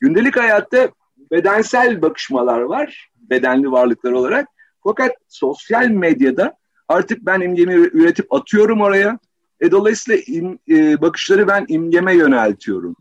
Gündelik 0.00 0.36
hayatta 0.36 0.90
bedensel 1.32 2.02
bakışmalar 2.02 2.60
var, 2.60 3.10
bedenli 3.30 3.72
varlıklar 3.72 4.12
olarak. 4.12 4.48
Fakat 4.84 5.12
sosyal 5.28 5.86
medyada 5.86 6.56
artık 6.88 7.26
ben 7.26 7.40
imgemi 7.40 7.74
üretip 7.74 8.32
atıyorum 8.32 8.80
oraya. 8.80 9.18
E, 9.60 9.70
dolayısıyla 9.70 10.20
im, 10.26 10.58
e, 10.68 11.00
bakışları 11.00 11.48
ben 11.48 11.64
imgeme 11.68 12.14
yöneltiyorum. 12.14 12.96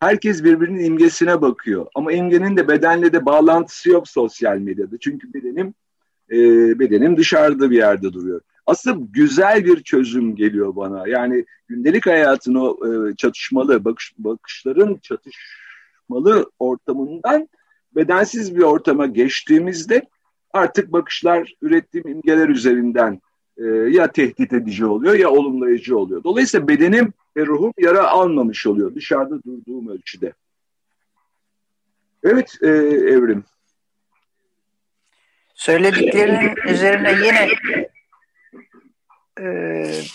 Herkes 0.00 0.44
birbirinin 0.44 0.84
imgesine 0.84 1.40
bakıyor. 1.40 1.86
Ama 1.94 2.12
imgenin 2.12 2.56
de 2.56 2.68
bedenle 2.68 3.12
de 3.12 3.26
bağlantısı 3.26 3.90
yok 3.90 4.08
sosyal 4.08 4.58
medyada. 4.58 4.98
Çünkü 5.00 5.34
bedenim 5.34 5.74
e, 6.30 6.38
bedenim 6.78 7.16
dışarıda 7.16 7.70
bir 7.70 7.76
yerde 7.76 8.12
duruyor. 8.12 8.40
Aslında 8.68 9.06
güzel 9.10 9.64
bir 9.64 9.82
çözüm 9.82 10.36
geliyor 10.36 10.76
bana. 10.76 11.08
Yani 11.08 11.44
gündelik 11.68 12.06
hayatın 12.06 12.54
o 12.54 12.76
e, 12.86 13.16
çatışmalı 13.16 13.84
bakış, 13.84 14.14
bakışların 14.18 15.00
çatışmalı 15.02 16.50
ortamından 16.58 17.48
bedensiz 17.96 18.56
bir 18.56 18.62
ortama 18.62 19.06
geçtiğimizde 19.06 20.02
artık 20.52 20.92
bakışlar 20.92 21.54
ürettiğim 21.62 22.08
imgeler 22.08 22.48
üzerinden 22.48 23.20
e, 23.56 23.64
ya 23.66 24.12
tehdit 24.12 24.52
edici 24.52 24.86
oluyor 24.86 25.14
ya 25.14 25.30
olumlayıcı 25.30 25.98
oluyor. 25.98 26.24
Dolayısıyla 26.24 26.68
bedenim 26.68 27.12
ve 27.36 27.46
ruhum 27.46 27.72
yara 27.78 28.08
almamış 28.08 28.66
oluyor 28.66 28.94
dışarıda 28.94 29.42
durduğum 29.42 29.88
ölçüde. 29.88 30.32
Evet 32.22 32.58
e, 32.62 32.68
Evrim. 32.68 33.44
Söylediklerinin 35.54 36.54
üzerine 36.68 37.12
yine 37.26 37.48
e, 39.40 39.46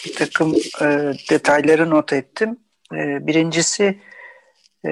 bir 0.05 0.13
takım 0.15 0.55
e, 0.81 1.13
detayları 1.29 1.89
not 1.89 2.13
ettim. 2.13 2.57
E, 2.93 3.27
birincisi 3.27 3.99
e, 4.85 4.91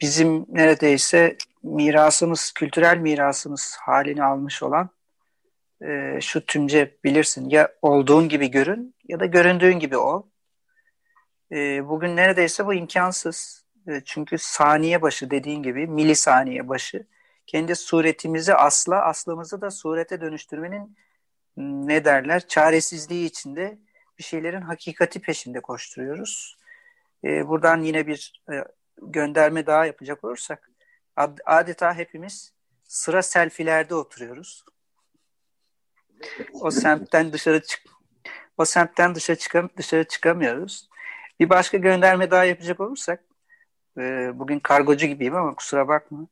bizim 0.00 0.46
neredeyse 0.48 1.36
mirasımız, 1.62 2.52
kültürel 2.52 2.98
mirasımız 2.98 3.76
halini 3.80 4.24
almış 4.24 4.62
olan 4.62 4.90
e, 5.82 6.18
şu 6.20 6.46
tümce 6.46 6.96
bilirsin 7.04 7.50
ya 7.50 7.72
olduğun 7.82 8.28
gibi 8.28 8.50
görün 8.50 8.94
ya 9.08 9.20
da 9.20 9.26
göründüğün 9.26 9.78
gibi 9.78 9.96
ol. 9.96 10.22
E, 11.52 11.88
bugün 11.88 12.16
neredeyse 12.16 12.66
bu 12.66 12.74
imkansız. 12.74 13.64
E, 13.88 14.02
çünkü 14.04 14.38
saniye 14.38 15.02
başı 15.02 15.30
dediğin 15.30 15.62
gibi 15.62 15.86
milisaniye 15.86 16.68
başı 16.68 17.06
kendi 17.46 17.76
suretimizi 17.76 18.54
asla 18.54 19.04
aslımızı 19.04 19.60
da 19.60 19.70
surete 19.70 20.20
dönüştürmenin 20.20 20.96
ne 21.58 22.04
derler 22.04 22.48
çaresizliği 22.48 23.26
içinde 23.26 23.78
bir 24.18 24.24
şeylerin 24.24 24.60
hakikati 24.60 25.20
peşinde 25.20 25.60
koşturuyoruz. 25.60 26.56
E, 27.24 27.48
buradan 27.48 27.82
yine 27.82 28.06
bir 28.06 28.42
e, 28.52 28.64
gönderme 29.02 29.66
daha 29.66 29.86
yapacak 29.86 30.24
olursak 30.24 30.70
adeta 31.46 31.94
hepimiz 31.94 32.52
sıra 32.84 33.22
selfilerde 33.22 33.94
oturuyoruz. 33.94 34.64
O 36.52 36.70
semtten 36.70 37.32
dışarı 37.32 37.62
çık 37.62 37.82
o 38.58 38.64
semtten 38.64 39.14
dışarı 39.14 39.38
çıkam 39.38 39.70
dışarı 39.76 40.04
çıkamıyoruz. 40.04 40.88
Bir 41.40 41.50
başka 41.50 41.76
gönderme 41.76 42.30
daha 42.30 42.44
yapacak 42.44 42.80
olursak 42.80 43.24
e, 43.98 44.30
bugün 44.34 44.58
kargocu 44.58 45.06
gibiyim 45.06 45.36
ama 45.36 45.54
kusura 45.54 45.88
bakma. 45.88 46.26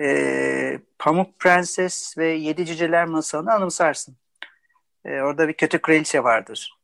E, 0.00 0.80
Pamuk 0.98 1.38
Prenses 1.38 2.18
ve 2.18 2.28
Yedi 2.28 2.66
Cüceler 2.66 3.04
masalını 3.04 3.52
anımsarsın. 3.52 4.16
E, 5.04 5.20
orada 5.20 5.48
bir 5.48 5.52
kötü 5.52 5.78
kraliçe 5.78 6.24
vardır. 6.24 6.78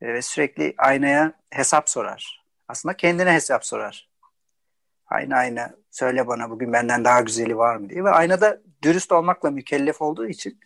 E, 0.00 0.14
ve 0.14 0.22
sürekli 0.22 0.74
aynaya 0.78 1.32
hesap 1.50 1.90
sorar. 1.90 2.44
Aslında 2.68 2.96
kendine 2.96 3.32
hesap 3.32 3.66
sorar. 3.66 4.08
Ayna 5.06 5.36
ayna 5.36 5.74
söyle 5.90 6.26
bana 6.26 6.50
bugün 6.50 6.72
benden 6.72 7.04
daha 7.04 7.20
güzeli 7.20 7.56
var 7.56 7.76
mı 7.76 7.90
diye. 7.90 8.04
Ve 8.04 8.10
aynada 8.10 8.60
dürüst 8.82 9.12
olmakla 9.12 9.50
mükellef 9.50 10.02
olduğu 10.02 10.28
için 10.28 10.60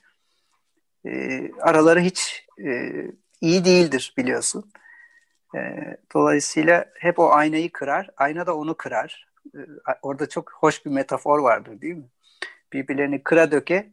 e, 1.07 1.43
araları 1.61 2.01
hiç 2.01 2.47
e, 2.65 2.93
iyi 3.41 3.65
değildir 3.65 4.15
biliyorsun. 4.17 4.73
E, 5.57 5.59
dolayısıyla 6.15 6.85
hep 6.99 7.19
o 7.19 7.33
aynayı 7.33 7.73
kırar. 7.73 8.11
Ayna 8.17 8.47
da 8.47 8.57
onu 8.57 8.77
kırar. 8.77 9.29
E, 9.55 9.59
orada 10.03 10.29
çok 10.29 10.53
hoş 10.53 10.87
bir 10.87 10.91
metafor 10.91 11.39
vardır 11.39 11.81
değil 11.81 11.95
mi? 11.95 12.09
Birbirlerini 12.73 13.23
kıra 13.23 13.53
döke 13.53 13.93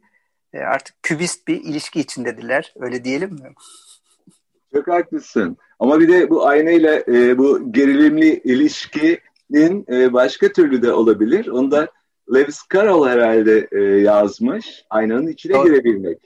e, 0.52 0.58
artık 0.58 1.02
kübist 1.02 1.48
bir 1.48 1.64
ilişki 1.64 2.00
içindediler. 2.00 2.74
Öyle 2.76 3.04
diyelim 3.04 3.30
mi? 3.30 3.52
Çok 4.74 4.88
haklısın. 4.88 5.56
Ama 5.78 6.00
bir 6.00 6.08
de 6.08 6.30
bu 6.30 6.46
aynayla 6.46 7.02
e, 7.08 7.38
bu 7.38 7.72
gerilimli 7.72 8.40
ilişkinin 8.44 9.84
e, 9.92 10.12
başka 10.12 10.52
türlü 10.52 10.82
de 10.82 10.92
olabilir. 10.92 11.46
Onu 11.46 11.70
da 11.70 11.88
Lewis 12.34 12.60
Carroll 12.74 13.08
herhalde 13.08 13.68
e, 13.72 13.80
yazmış. 13.80 14.84
Aynanın 14.90 15.26
içine 15.26 15.52
Doğru. 15.52 15.68
girebilmek. 15.68 16.18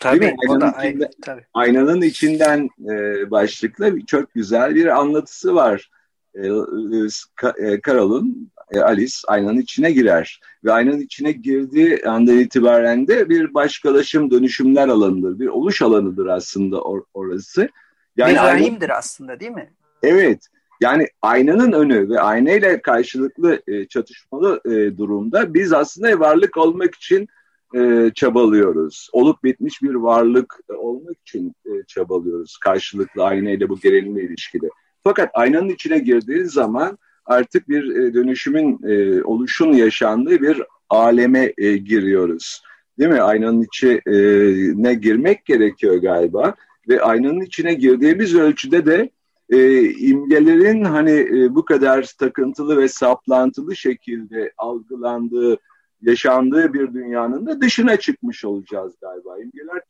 Tabii, 0.00 0.34
o 0.48 0.60
da 0.60 0.74
içinde, 0.78 1.10
tabii. 1.22 1.44
Aynanın 1.54 2.02
içinden 2.02 2.68
e, 2.90 3.30
başlıklı 3.30 4.00
çok 4.06 4.34
güzel 4.34 4.74
bir 4.74 4.86
anlatısı 4.86 5.54
var. 5.54 5.90
E, 6.34 6.48
Lewis 6.48 7.24
e, 7.58 7.80
Carroll'un 7.86 8.50
e, 8.72 8.80
Alice 8.80 9.14
aynanın 9.28 9.60
içine 9.60 9.92
girer. 9.92 10.40
Ve 10.64 10.72
aynanın 10.72 11.00
içine 11.00 11.32
girdiği 11.32 12.02
andan 12.06 12.38
itibaren 12.38 13.08
de 13.08 13.28
bir 13.28 13.54
başkalaşım 13.54 14.30
dönüşümler 14.30 14.88
alanıdır. 14.88 15.38
Bir 15.38 15.46
oluş 15.46 15.82
alanıdır 15.82 16.26
aslında 16.26 16.80
or 16.80 17.02
orası. 17.14 17.68
Yani 18.16 18.32
bir 18.32 18.36
rahimdir 18.36 18.88
ayna... 18.88 18.98
aslında 18.98 19.40
değil 19.40 19.52
mi? 19.52 19.70
Evet. 20.02 20.46
Yani 20.80 21.08
aynanın 21.22 21.72
önü 21.72 22.08
ve 22.08 22.20
aynayla 22.20 22.82
karşılıklı 22.82 23.62
e, 23.66 23.84
çatışmalı 23.84 24.60
e, 24.64 24.98
durumda 24.98 25.54
biz 25.54 25.72
aslında 25.72 26.20
varlık 26.20 26.56
olmak 26.56 26.94
için 26.94 27.28
e, 27.74 28.10
çabalıyoruz. 28.14 29.08
Olup 29.12 29.44
bitmiş 29.44 29.82
bir 29.82 29.94
varlık 29.94 30.60
e, 30.70 30.72
olmak 30.72 31.16
için 31.20 31.54
e, 31.66 31.70
çabalıyoruz 31.86 32.56
karşılıklı 32.56 33.24
aynayla 33.24 33.68
bu 33.68 33.80
gerilimli 33.80 34.26
ilişkide. 34.26 34.68
Fakat 35.04 35.30
aynanın 35.34 35.68
içine 35.68 35.98
girdiği 35.98 36.44
zaman 36.44 36.98
artık 37.26 37.68
bir 37.68 37.96
e, 37.96 38.14
dönüşümün 38.14 38.78
e, 38.88 39.22
oluşun 39.22 39.72
yaşandığı 39.72 40.40
bir 40.40 40.62
aleme 40.90 41.52
e, 41.58 41.76
giriyoruz. 41.76 42.62
Değil 42.98 43.10
mi? 43.10 43.20
Aynanın 43.20 43.62
içine 43.62 44.94
girmek 44.94 45.44
gerekiyor 45.44 45.96
galiba. 45.96 46.54
Ve 46.88 47.02
aynanın 47.02 47.40
içine 47.40 47.74
girdiğimiz 47.74 48.34
ölçüde 48.34 48.86
de 48.86 49.10
e, 49.50 49.90
imgelerin 49.90 50.84
hani 50.84 51.10
e, 51.10 51.54
bu 51.54 51.64
kadar 51.64 52.02
takıntılı 52.18 52.76
ve 52.76 52.88
saplantılı 52.88 53.76
şekilde 53.76 54.52
algılandığı, 54.58 55.58
yaşandığı 56.02 56.74
bir 56.74 56.94
dünyanın 56.94 57.46
da 57.46 57.60
dışına 57.60 57.96
çıkmış 57.96 58.44
olacağız 58.44 58.94
galiba. 59.00 59.38
İmgeler, 59.38 59.82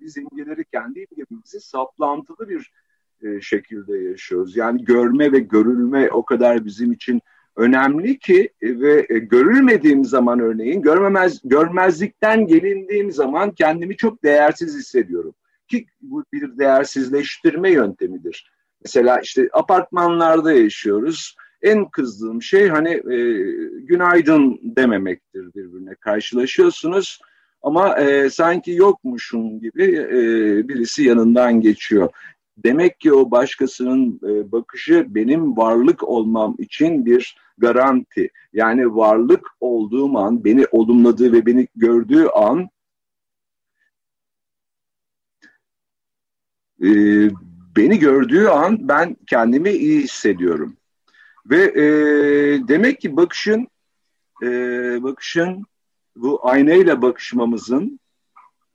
biz 0.00 0.16
imgeleri 0.16 0.64
kendi 0.64 1.06
imgemizi 1.10 1.60
saplantılı 1.60 2.48
bir 2.48 2.70
e, 3.22 3.40
şekilde 3.40 3.98
yaşıyoruz. 3.98 4.56
Yani 4.56 4.84
görme 4.84 5.32
ve 5.32 5.38
görülme 5.38 6.10
o 6.10 6.24
kadar 6.24 6.64
bizim 6.64 6.92
için 6.92 7.20
önemli 7.56 8.18
ki 8.18 8.50
e, 8.62 8.80
ve 8.80 9.06
e, 9.08 9.18
görülmediğim 9.18 10.04
zaman 10.04 10.40
örneğin 10.40 10.82
görmemez 10.82 11.40
görmezlikten 11.44 12.46
gelindiğim 12.46 13.12
zaman 13.12 13.50
kendimi 13.50 13.96
çok 13.96 14.22
değersiz 14.22 14.76
hissediyorum. 14.76 15.34
Ki 15.68 15.86
bu 16.00 16.24
bir 16.32 16.58
değersizleştirme 16.58 17.70
yöntemidir. 17.70 18.52
Mesela 18.84 19.20
işte 19.20 19.48
apartmanlarda 19.52 20.52
yaşıyoruz. 20.52 21.36
En 21.62 21.90
kızdığım 21.90 22.42
şey 22.42 22.68
hani 22.68 22.90
e, 22.90 23.18
günaydın 23.78 24.60
dememektir 24.62 25.54
birbirine. 25.54 25.94
Karşılaşıyorsunuz 25.94 27.20
ama 27.62 27.98
e, 27.98 28.30
sanki 28.30 28.72
yokmuşum 28.72 29.60
gibi 29.60 29.84
e, 29.96 30.18
birisi 30.68 31.02
yanından 31.02 31.60
geçiyor. 31.60 32.10
Demek 32.64 33.00
ki 33.00 33.12
o 33.12 33.30
başkasının 33.30 34.20
e, 34.28 34.52
bakışı 34.52 35.06
benim 35.08 35.56
varlık 35.56 36.08
olmam 36.08 36.56
için 36.58 37.06
bir 37.06 37.36
garanti. 37.58 38.30
Yani 38.52 38.96
varlık 38.96 39.46
olduğum 39.60 40.18
an, 40.18 40.44
beni 40.44 40.66
olumladığı 40.70 41.32
ve 41.32 41.46
beni 41.46 41.68
gördüğü 41.76 42.26
an 42.26 42.68
e, 46.82 46.88
beni 47.76 47.98
gördüğü 47.98 48.46
an 48.46 48.88
ben 48.88 49.16
kendimi 49.26 49.70
iyi 49.70 50.02
hissediyorum. 50.02 50.76
Ve 51.46 51.62
e, 51.64 51.84
demek 52.68 53.00
ki 53.00 53.16
bakışın 53.16 53.68
bakışın 55.02 55.64
bu 56.16 56.48
aynayla 56.48 57.02
bakışmamızın 57.02 58.00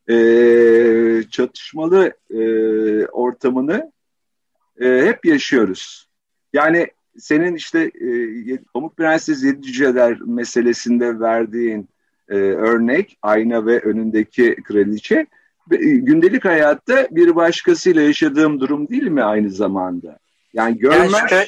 e, 0.10 1.24
çatışmalı 1.32 2.14
e, 2.30 2.42
ortamını 3.06 3.92
e, 4.82 5.06
hep 5.06 5.26
yaşıyoruz. 5.26 6.10
Yani 6.54 6.88
senin 7.18 7.56
işte 7.56 7.92
e, 8.50 8.58
Pamuk 8.74 8.98
Prenses 8.98 9.44
Yedi 9.44 9.62
Cüceler 9.62 10.22
meselesinde 10.22 11.20
verdiğin 11.20 11.90
e, 12.30 12.36
örnek 12.36 13.18
ayna 13.22 13.66
ve 13.66 13.80
önündeki 13.80 14.56
kraliçe 14.64 15.28
e, 15.72 15.76
gündelik 15.78 16.46
hayatta 16.46 17.08
bir 17.12 17.36
başkasıyla 17.36 18.02
yaşadığım 18.02 18.60
durum 18.60 18.90
değil 18.90 19.08
mi 19.08 19.24
aynı 19.24 19.50
zamanda? 19.50 20.20
Yani 20.54 20.78
görmez... 20.78 21.14
Yani 21.14 21.30
şöyle, 21.30 21.48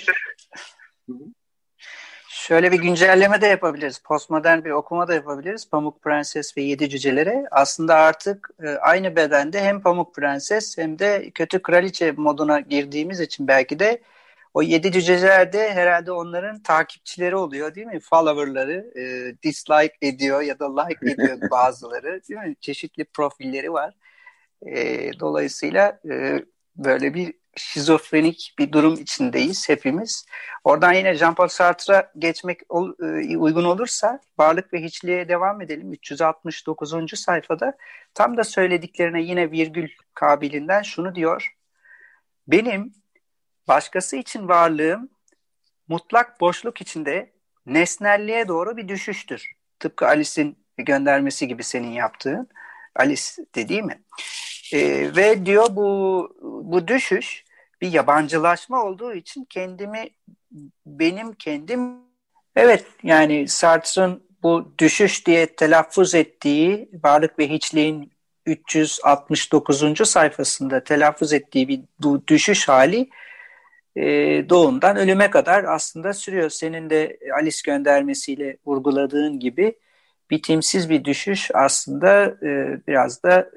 Şöyle 2.49 2.71
bir 2.71 2.79
güncelleme 2.79 3.41
de 3.41 3.47
yapabiliriz. 3.47 3.99
Postmodern 3.99 4.63
bir 4.63 4.71
okuma 4.71 5.07
da 5.07 5.13
yapabiliriz. 5.13 5.69
Pamuk 5.69 6.01
Prenses 6.01 6.57
ve 6.57 6.61
Yedi 6.61 6.89
Cücelere. 6.89 7.45
Aslında 7.51 7.95
artık 7.95 8.49
e, 8.63 8.69
aynı 8.69 9.15
bedende 9.15 9.61
hem 9.61 9.81
Pamuk 9.81 10.15
Prenses 10.15 10.77
hem 10.77 10.99
de 10.99 11.31
Kötü 11.31 11.61
Kraliçe 11.61 12.11
moduna 12.11 12.59
girdiğimiz 12.59 13.19
için 13.19 13.47
belki 13.47 13.79
de 13.79 14.01
o 14.53 14.61
Yedi 14.61 14.91
Cüceler 14.91 15.53
de 15.53 15.73
herhalde 15.73 16.11
onların 16.11 16.63
takipçileri 16.63 17.35
oluyor 17.35 17.75
değil 17.75 17.87
mi? 17.87 17.99
Followerları, 17.99 18.91
e, 18.99 19.33
dislike 19.43 19.93
ediyor 20.01 20.41
ya 20.41 20.59
da 20.59 20.81
like 20.81 21.11
ediyor 21.11 21.37
bazıları 21.51 22.21
değil 22.29 22.39
mi? 22.39 22.55
Çeşitli 22.61 23.05
profilleri 23.05 23.73
var. 23.73 23.93
E, 24.65 25.11
dolayısıyla 25.19 25.99
e, 26.09 26.43
böyle 26.75 27.13
bir 27.13 27.33
şizofrenik 27.55 28.53
bir 28.59 28.71
durum 28.71 28.93
içindeyiz 28.93 29.69
hepimiz. 29.69 30.25
Oradan 30.63 30.93
yine 30.93 31.15
Jean-Paul 31.15 31.49
Sartre'a 31.49 32.11
geçmek 32.17 32.61
e, 32.61 33.37
uygun 33.37 33.63
olursa 33.63 34.19
varlık 34.37 34.73
ve 34.73 34.83
hiçliğe 34.83 35.29
devam 35.29 35.61
edelim. 35.61 35.93
369. 35.93 37.19
sayfada 37.19 37.77
tam 38.13 38.37
da 38.37 38.43
söylediklerine 38.43 39.21
yine 39.21 39.51
virgül 39.51 39.89
kabilinden 40.13 40.81
şunu 40.81 41.15
diyor. 41.15 41.55
Benim 42.47 42.93
başkası 43.67 44.15
için 44.15 44.47
varlığım 44.47 45.09
mutlak 45.87 46.41
boşluk 46.41 46.81
içinde 46.81 47.31
nesnelliğe 47.65 48.47
doğru 48.47 48.77
bir 48.77 48.87
düşüştür. 48.87 49.51
Tıpkı 49.79 50.07
Alice'in 50.07 50.57
göndermesi 50.77 51.47
gibi 51.47 51.63
senin 51.63 51.91
yaptığın. 51.91 52.49
Alice 52.95 53.23
de 53.55 53.69
değil 53.69 53.83
mi? 53.83 54.03
E, 54.73 54.79
ve 55.15 55.45
diyor 55.45 55.75
bu 55.75 56.29
bu 56.71 56.87
düşüş 56.87 57.43
bir 57.81 57.91
yabancılaşma 57.91 58.83
olduğu 58.83 59.13
için 59.13 59.45
kendimi 59.49 60.09
benim 60.85 61.33
kendim 61.33 61.97
evet 62.55 62.85
yani 63.03 63.47
Sartre'ın 63.47 64.23
bu 64.43 64.73
düşüş 64.79 65.27
diye 65.27 65.55
telaffuz 65.55 66.15
ettiği 66.15 66.89
varlık 67.03 67.39
ve 67.39 67.49
hiçliğin 67.49 68.11
369. 68.45 70.09
sayfasında 70.09 70.83
telaffuz 70.83 71.33
ettiği 71.33 71.67
bir 71.67 71.81
bu 71.99 72.27
düşüş 72.27 72.67
hali 72.67 73.09
e, 73.95 74.05
doğumdan 74.49 74.97
ölüme 74.97 75.29
kadar 75.29 75.63
aslında 75.63 76.13
sürüyor. 76.13 76.49
Senin 76.49 76.89
de 76.89 77.17
Alice 77.39 77.59
göndermesiyle 77.65 78.57
vurguladığın 78.65 79.39
gibi 79.39 79.75
bitimsiz 80.31 80.89
bir 80.89 81.05
düşüş 81.05 81.51
aslında 81.53 82.25
e, 82.25 82.79
biraz 82.87 83.23
da 83.23 83.49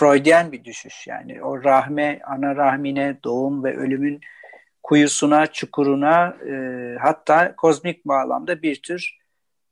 Freudian 0.00 0.52
bir 0.52 0.64
düşüş. 0.64 1.06
Yani 1.06 1.42
o 1.42 1.64
rahme, 1.64 2.20
ana 2.26 2.56
rahmine, 2.56 3.16
doğum 3.24 3.64
ve 3.64 3.76
ölümün 3.76 4.20
kuyusuna, 4.82 5.46
çukuruna 5.46 6.36
e, 6.48 6.54
hatta 7.00 7.56
kozmik 7.56 8.04
bağlamda 8.04 8.62
bir 8.62 8.82
tür 8.82 9.18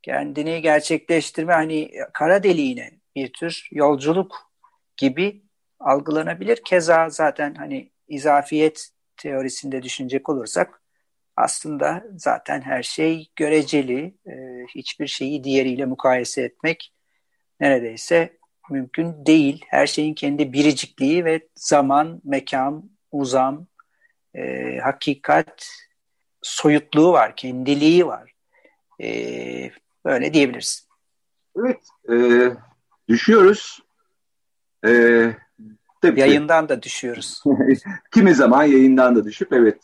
kendini 0.02 0.62
gerçekleştirme 0.62 1.52
hani 1.52 1.90
kara 2.12 2.42
deliğine 2.42 2.90
bir 3.16 3.32
tür 3.32 3.68
yolculuk 3.72 4.52
gibi 4.96 5.42
algılanabilir. 5.80 6.62
Keza 6.64 7.10
zaten 7.10 7.54
hani 7.54 7.90
izafiyet 8.08 8.88
teorisinde 9.16 9.82
düşünecek 9.82 10.28
olursak 10.28 10.82
aslında 11.36 12.04
zaten 12.16 12.60
her 12.60 12.82
şey 12.82 13.30
göreceli. 13.36 14.14
E, 14.26 14.32
hiçbir 14.74 15.06
şeyi 15.06 15.44
diğeriyle 15.44 15.84
mukayese 15.84 16.42
etmek 16.42 16.94
neredeyse 17.60 18.37
mümkün 18.70 19.26
değil. 19.26 19.64
Her 19.68 19.86
şeyin 19.86 20.14
kendi 20.14 20.52
biricikliği 20.52 21.24
ve 21.24 21.40
zaman, 21.54 22.20
mekan, 22.24 22.90
uzam, 23.12 23.66
e, 24.34 24.76
hakikat, 24.78 25.68
soyutluğu 26.42 27.12
var, 27.12 27.36
kendiliği 27.36 28.06
var. 28.06 28.32
E, 29.02 29.10
böyle 30.04 30.34
diyebiliriz. 30.34 30.88
Evet, 31.56 31.80
e, 32.10 32.16
düşüyoruz. 33.08 33.82
E, 34.86 34.90
tabii 36.02 36.20
Yayından 36.20 36.68
da 36.68 36.82
düşüyoruz. 36.82 37.42
Kimi 38.14 38.34
zaman 38.34 38.64
yayından 38.64 39.16
da 39.16 39.24
düşüp 39.24 39.52
evet 39.52 39.80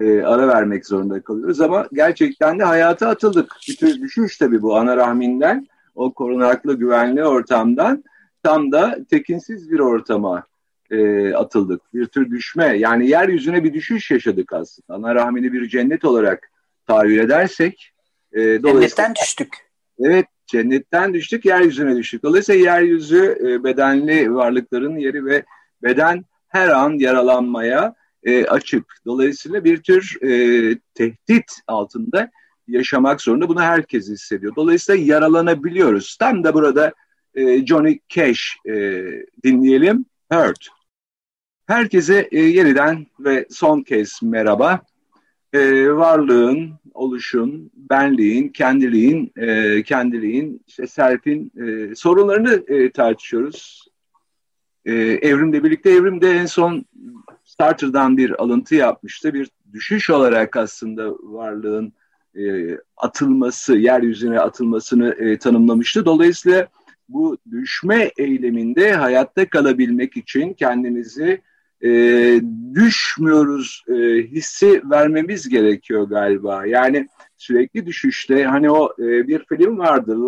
e, 0.00 0.22
ara 0.22 0.48
vermek 0.48 0.86
zorunda 0.86 1.22
kalıyoruz 1.22 1.60
ama 1.60 1.88
gerçekten 1.92 2.58
de 2.58 2.64
hayata 2.64 3.08
atıldık. 3.08 3.56
Bir 3.68 3.76
tür 3.76 4.00
düşüş 4.00 4.38
tabii 4.38 4.62
bu 4.62 4.76
ana 4.76 4.96
rahminden, 4.96 5.66
o 5.94 6.12
korunaklı 6.12 6.78
güvenli 6.78 7.24
ortamdan 7.24 8.04
tam 8.42 8.72
da 8.72 8.98
tekinsiz 9.10 9.70
bir 9.70 9.78
ortama 9.78 10.46
e, 10.90 11.32
atıldık. 11.34 11.94
Bir 11.94 12.06
tür 12.06 12.30
düşme 12.30 12.78
yani 12.78 13.08
yeryüzüne 13.08 13.64
bir 13.64 13.74
düşüş 13.74 14.10
yaşadık 14.10 14.52
aslında. 14.52 14.94
Ana 14.94 15.14
rahmini 15.14 15.52
bir 15.52 15.68
cennet 15.68 16.04
olarak 16.04 16.50
tahayyül 16.86 17.18
edersek. 17.18 17.92
E, 18.32 18.62
cennetten 18.62 19.14
düştük. 19.14 19.56
Evet 19.98 20.26
cennetten 20.46 21.14
düştük 21.14 21.44
yeryüzüne 21.44 21.96
düştük. 21.96 22.22
Dolayısıyla 22.22 22.74
yeryüzü 22.74 23.38
e, 23.40 23.64
bedenli 23.64 24.34
varlıkların 24.34 24.96
yeri 24.96 25.24
ve 25.24 25.44
beden 25.82 26.24
her 26.48 26.68
an 26.68 26.98
yaralanmaya 26.98 27.94
e, 28.22 28.46
açık. 28.46 28.84
Dolayısıyla 29.06 29.64
bir 29.64 29.82
tür 29.82 30.18
e, 30.22 30.30
tehdit 30.94 31.52
altında 31.66 32.30
yaşamak 32.68 33.20
zorunda. 33.20 33.48
Bunu 33.48 33.60
herkes 33.60 34.08
hissediyor. 34.08 34.52
Dolayısıyla 34.56 35.14
yaralanabiliyoruz. 35.14 36.16
Tam 36.16 36.44
da 36.44 36.54
burada 36.54 36.92
e, 37.34 37.66
Johnny 37.66 37.98
Cash 38.08 38.56
e, 38.66 39.04
dinleyelim. 39.44 40.04
Hurt. 40.32 40.68
Herkese 41.66 42.28
e, 42.32 42.38
yeniden 42.38 43.06
ve 43.20 43.46
son 43.50 43.80
kez 43.82 44.20
merhaba. 44.22 44.80
E, 45.52 45.90
varlığın, 45.90 46.72
oluşun, 46.94 47.70
benliğin, 47.74 48.48
kendiliğin, 48.48 49.32
e, 49.36 49.82
kendiliğin, 49.82 50.62
işte 50.66 50.86
self'in 50.86 51.52
e, 51.66 51.94
sorunlarını 51.94 52.64
e, 52.68 52.90
tartışıyoruz. 52.90 53.88
E, 54.84 54.92
evrimle 54.94 55.64
birlikte 55.64 55.90
evrimde 55.90 56.30
en 56.30 56.46
son 56.46 56.84
Sartre'dan 57.44 58.16
bir 58.16 58.42
alıntı 58.42 58.74
yapmıştı. 58.74 59.34
Bir 59.34 59.50
düşüş 59.72 60.10
olarak 60.10 60.56
aslında 60.56 61.10
varlığın 61.10 61.92
e, 62.34 62.42
atılması, 62.96 63.76
yeryüzüne 63.76 64.40
atılmasını 64.40 65.14
e, 65.14 65.38
tanımlamıştı. 65.38 66.04
Dolayısıyla 66.04 66.68
bu 67.12 67.38
düşme 67.50 68.10
eyleminde 68.18 68.92
hayatta 68.92 69.48
kalabilmek 69.48 70.16
için 70.16 70.52
kendimizi 70.54 71.40
e, 71.84 71.90
düşmüyoruz 72.74 73.84
e, 73.88 73.94
hissi 74.22 74.82
vermemiz 74.90 75.48
gerekiyor 75.48 76.02
galiba. 76.02 76.66
Yani 76.66 77.08
sürekli 77.36 77.86
düşüşte 77.86 78.44
hani 78.44 78.70
o 78.70 78.92
e, 78.98 79.28
bir 79.28 79.44
film 79.44 79.78
vardı 79.78 80.26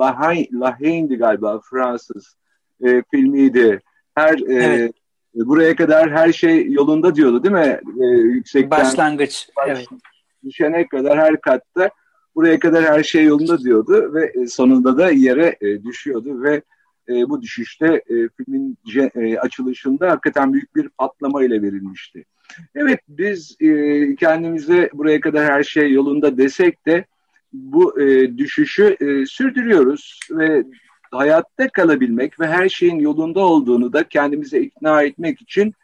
Lahey'ndi 0.53 1.17
galiba 1.17 1.61
Fransız 1.71 2.37
e, 2.85 3.03
filmiydi. 3.11 3.81
Her 4.15 4.39
e, 4.39 4.55
evet. 4.55 4.95
buraya 5.35 5.77
kadar 5.77 6.11
her 6.11 6.33
şey 6.33 6.73
yolunda 6.73 7.15
diyordu 7.15 7.43
değil 7.43 7.55
mi? 7.55 7.81
E, 8.01 8.07
yüksekten 8.07 8.71
başlangıç. 8.71 9.49
Baş, 9.57 9.69
evet. 9.69 9.87
Düşene 10.45 10.87
kadar 10.87 11.19
her 11.19 11.41
katta 11.41 11.91
buraya 12.35 12.59
kadar 12.59 12.85
her 12.85 13.03
şey 13.03 13.25
yolunda 13.25 13.59
diyordu 13.59 14.15
ve 14.15 14.33
e, 14.43 14.47
sonunda 14.47 14.99
da 14.99 15.11
yere 15.11 15.57
e, 15.61 15.83
düşüyordu 15.83 16.43
ve 16.43 16.63
e, 17.09 17.29
bu 17.29 17.43
düşüşte 17.43 17.87
e, 17.87 18.15
filmin 18.37 18.79
e, 19.15 19.39
açılışında 19.39 20.11
hakikaten 20.11 20.53
büyük 20.53 20.77
bir 20.77 20.89
patlama 20.89 21.45
ile 21.45 21.63
verilmişti. 21.63 22.25
Evet 22.75 23.01
biz 23.09 23.57
e, 23.61 24.15
kendimize 24.15 24.91
buraya 24.93 25.21
kadar 25.21 25.53
her 25.53 25.63
şey 25.63 25.93
yolunda 25.93 26.39
desek 26.39 26.87
de 26.87 27.05
bu 27.53 28.01
e, 28.01 28.39
düşüşü 28.39 28.97
e, 29.01 29.27
sürdürüyoruz 29.27 30.21
ve 30.31 30.65
hayatta 31.11 31.69
kalabilmek 31.69 32.41
ve 32.41 32.47
her 32.47 32.69
şeyin 32.69 32.99
yolunda 32.99 33.41
olduğunu 33.41 33.93
da 33.93 34.09
kendimize 34.09 34.61
ikna 34.61 35.03
etmek 35.03 35.43
için 35.43 35.75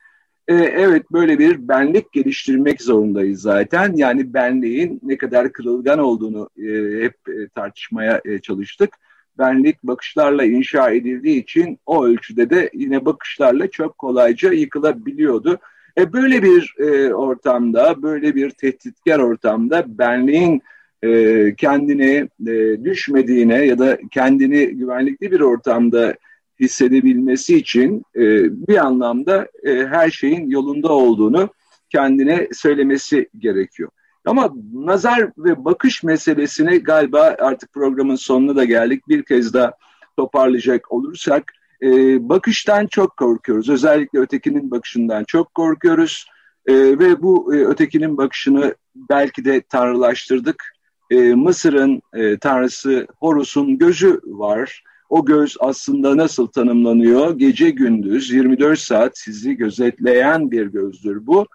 e, 0.49 0.55
evet 0.55 1.12
böyle 1.12 1.39
bir 1.39 1.69
benlik 1.69 2.12
geliştirmek 2.12 2.83
zorundayız 2.83 3.41
zaten. 3.41 3.93
Yani 3.97 4.35
benliğin 4.35 5.01
ne 5.03 5.16
kadar 5.16 5.53
kırılgan 5.53 5.99
olduğunu 5.99 6.51
e, 6.59 7.03
hep 7.05 7.14
e, 7.29 7.49
tartışmaya 7.49 8.21
e, 8.25 8.39
çalıştık 8.39 8.91
benlik 9.39 9.82
bakışlarla 9.82 10.45
inşa 10.45 10.91
edildiği 10.91 11.43
için 11.43 11.78
o 11.86 12.05
ölçüde 12.05 12.51
de 12.51 12.70
yine 12.74 13.05
bakışlarla 13.05 13.70
çok 13.70 13.99
kolayca 13.99 14.53
yıkılabiliyordu. 14.53 15.59
E 15.99 16.12
böyle 16.12 16.43
bir 16.43 16.74
e, 16.78 17.14
ortamda, 17.14 18.03
böyle 18.03 18.34
bir 18.34 18.51
tehditkar 18.51 19.18
ortamda 19.18 19.99
benliğin 19.99 20.62
e, 21.03 21.55
kendini 21.55 22.28
e, 22.47 22.84
düşmediğine 22.84 23.64
ya 23.66 23.78
da 23.78 23.99
kendini 24.11 24.66
güvenlikli 24.66 25.32
bir 25.32 25.41
ortamda 25.41 26.14
hissedebilmesi 26.61 27.57
için 27.57 28.03
e, 28.16 28.22
bir 28.68 28.76
anlamda 28.76 29.49
e, 29.64 29.86
her 29.86 30.11
şeyin 30.11 30.51
yolunda 30.51 30.93
olduğunu 30.93 31.49
kendine 31.91 32.49
söylemesi 32.53 33.28
gerekiyor. 33.39 33.91
Ama 34.29 34.55
nazar 34.74 35.31
ve 35.39 35.64
bakış 35.64 36.03
meselesini 36.03 36.79
galiba 36.79 37.37
artık 37.39 37.72
programın 37.72 38.16
sonuna 38.16 38.57
da 38.57 38.64
geldik. 38.64 39.09
Bir 39.09 39.22
kez 39.22 39.55
daha 39.55 39.72
toparlayacak 40.16 40.93
olursak 40.93 41.53
e, 41.83 41.89
bakıştan 42.29 42.87
çok 42.87 43.16
korkuyoruz. 43.16 43.68
Özellikle 43.68 44.18
ötekinin 44.18 44.70
bakışından 44.70 45.24
çok 45.24 45.55
korkuyoruz. 45.55 46.26
E, 46.66 46.74
ve 46.74 47.22
bu 47.22 47.55
e, 47.55 47.64
ötekinin 47.64 48.16
bakışını 48.16 48.74
belki 48.95 49.45
de 49.45 49.61
tanrılaştırdık. 49.61 50.64
E, 51.11 51.16
Mısır'ın 51.35 52.03
e, 52.14 52.39
tanrısı 52.39 53.07
Horus'un 53.16 53.79
gözü 53.79 54.20
var. 54.24 54.83
O 55.09 55.24
göz 55.24 55.57
aslında 55.61 56.16
nasıl 56.16 56.47
tanımlanıyor? 56.47 57.39
Gece 57.39 57.70
gündüz 57.70 58.31
24 58.31 58.79
saat 58.79 59.18
sizi 59.18 59.55
gözetleyen 59.55 60.51
bir 60.51 60.66
gözdür 60.66 61.26
bu 61.26 61.47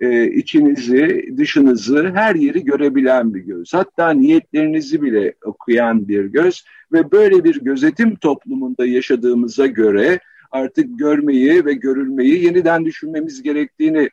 e, 0.00 0.26
içinizi, 0.26 1.34
dışınızı, 1.36 2.10
her 2.14 2.34
yeri 2.34 2.64
görebilen 2.64 3.34
bir 3.34 3.40
göz. 3.40 3.74
Hatta 3.74 4.10
niyetlerinizi 4.10 5.02
bile 5.02 5.34
okuyan 5.44 6.08
bir 6.08 6.24
göz 6.24 6.64
ve 6.92 7.12
böyle 7.12 7.44
bir 7.44 7.60
gözetim 7.60 8.16
toplumunda 8.16 8.86
yaşadığımıza 8.86 9.66
göre 9.66 10.20
artık 10.50 10.98
görmeyi 10.98 11.64
ve 11.64 11.72
görülmeyi 11.72 12.44
yeniden 12.44 12.84
düşünmemiz 12.84 13.42
gerektiğini 13.42 14.10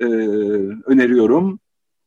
e, 0.00 0.06
öneriyorum. 0.86 1.60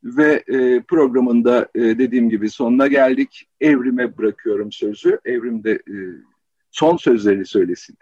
Ve 0.04 0.42
e, 0.48 0.80
programında 0.80 1.68
e, 1.74 1.80
dediğim 1.80 2.30
gibi 2.30 2.50
sonuna 2.50 2.86
geldik. 2.86 3.48
Evrime 3.60 4.18
bırakıyorum 4.18 4.72
sözü. 4.72 5.18
Evrim 5.24 5.64
de 5.64 5.72
e, 5.72 5.94
son 6.70 6.96
sözleri 6.96 7.46
söylesin. 7.46 7.96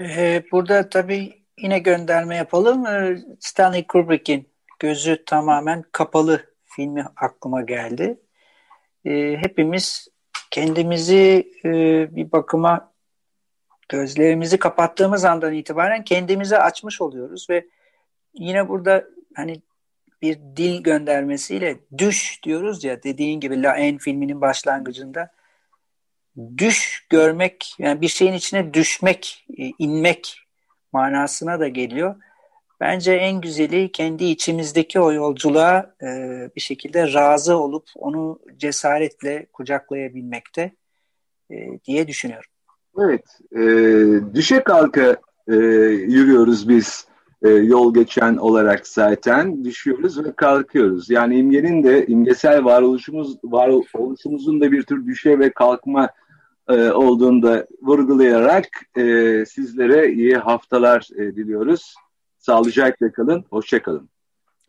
Ee, 0.00 0.42
burada 0.52 0.88
tabii 0.88 1.41
yine 1.58 1.78
gönderme 1.78 2.36
yapalım. 2.36 2.86
Ee, 2.86 3.18
Stanley 3.40 3.86
Kubrick'in 3.86 4.48
Gözü 4.78 5.24
Tamamen 5.24 5.84
Kapalı 5.92 6.52
filmi 6.64 7.04
aklıma 7.16 7.62
geldi. 7.62 8.20
Ee, 9.04 9.36
hepimiz 9.36 10.08
kendimizi 10.50 11.52
e, 11.64 11.70
bir 12.16 12.32
bakıma 12.32 12.92
gözlerimizi 13.88 14.58
kapattığımız 14.58 15.24
andan 15.24 15.54
itibaren 15.54 16.04
kendimize 16.04 16.58
açmış 16.58 17.00
oluyoruz 17.00 17.46
ve 17.50 17.66
yine 18.34 18.68
burada 18.68 19.04
hani 19.34 19.62
bir 20.22 20.38
dil 20.56 20.82
göndermesiyle 20.82 21.80
düş 21.98 22.40
diyoruz 22.42 22.84
ya 22.84 23.02
dediğin 23.02 23.40
gibi 23.40 23.62
La 23.62 23.76
En 23.76 23.98
filminin 23.98 24.40
başlangıcında 24.40 25.32
düş 26.58 27.06
görmek 27.10 27.74
yani 27.78 28.00
bir 28.00 28.08
şeyin 28.08 28.32
içine 28.32 28.74
düşmek, 28.74 29.46
e, 29.58 29.70
inmek 29.78 30.38
manasına 30.92 31.60
da 31.60 31.68
geliyor. 31.68 32.14
Bence 32.80 33.12
en 33.12 33.40
güzeli 33.40 33.92
kendi 33.92 34.24
içimizdeki 34.24 35.00
o 35.00 35.12
yolculuğa 35.12 35.94
e, 36.02 36.06
bir 36.56 36.60
şekilde 36.60 37.12
razı 37.12 37.56
olup 37.56 37.84
onu 37.94 38.38
cesaretle 38.56 39.46
kucaklayabilmekte 39.52 40.72
e, 41.50 41.80
diye 41.84 42.08
düşünüyorum. 42.08 42.50
Evet, 42.98 43.24
e, 43.52 43.60
düşe 44.34 44.62
kalka 44.62 45.16
e, 45.48 45.54
yürüyoruz 45.54 46.68
biz 46.68 47.06
e, 47.42 47.48
yol 47.48 47.94
geçen 47.94 48.36
olarak 48.36 48.86
zaten 48.86 49.64
düşüyoruz 49.64 50.24
ve 50.24 50.32
kalkıyoruz. 50.32 51.10
Yani 51.10 51.38
imgenin 51.38 51.84
de 51.84 52.06
imgesel 52.06 52.64
varoluşumuz 52.64 53.38
varoluşumuzun 53.44 54.60
da 54.60 54.72
bir 54.72 54.82
tür 54.82 55.06
düşe 55.06 55.38
ve 55.38 55.50
kalkma 55.50 56.08
e, 56.68 56.90
olduğunu 56.90 57.42
da 57.42 57.66
vurgulayarak 57.82 58.68
e, 58.96 59.02
sizlere 59.46 60.12
iyi 60.12 60.36
haftalar 60.36 61.08
e, 61.14 61.36
diliyoruz. 61.36 61.94
Sağlıcakla 62.38 63.12
kalın, 63.12 63.44
hoşçakalın. 63.50 64.08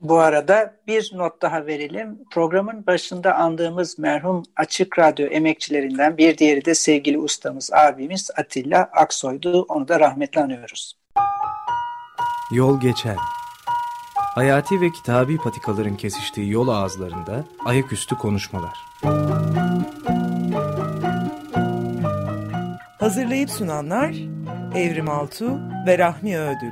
Bu 0.02 0.18
arada 0.20 0.76
bir 0.88 1.12
not 1.14 1.42
daha 1.42 1.66
verelim. 1.66 2.20
Programın 2.32 2.88
başında 2.88 3.36
andığımız 3.36 4.00
merhum 4.00 4.44
Açık 4.56 5.00
Radyo 5.00 5.28
emekçilerinden 5.28 6.18
bir 6.18 6.38
diğeri 6.38 6.66
de 6.66 6.76
sevgili 6.76 7.18
ustamız, 7.20 7.74
abimiz 7.74 8.32
Atilla 8.38 8.90
Aksoy'du. 8.94 9.62
Onu 9.62 9.88
da 9.88 10.00
rahmetle 10.00 10.42
anıyoruz. 10.42 10.98
Yol 12.52 12.82
geçen. 12.82 13.18
Hayati 14.36 14.82
ve 14.82 14.92
kitabi 14.92 15.38
patikaların 15.38 15.96
kesiştiği 15.96 16.52
yol 16.52 16.68
ağızlarında 16.68 17.46
ayaküstü 17.66 18.16
konuşmalar. 18.16 18.74
Hazırlayıp 23.04 23.50
sunanlar 23.50 24.16
Evrim 24.76 25.10
Altu 25.10 25.60
ve 25.88 25.98
Rahmi 25.98 26.40
Ödül. 26.40 26.72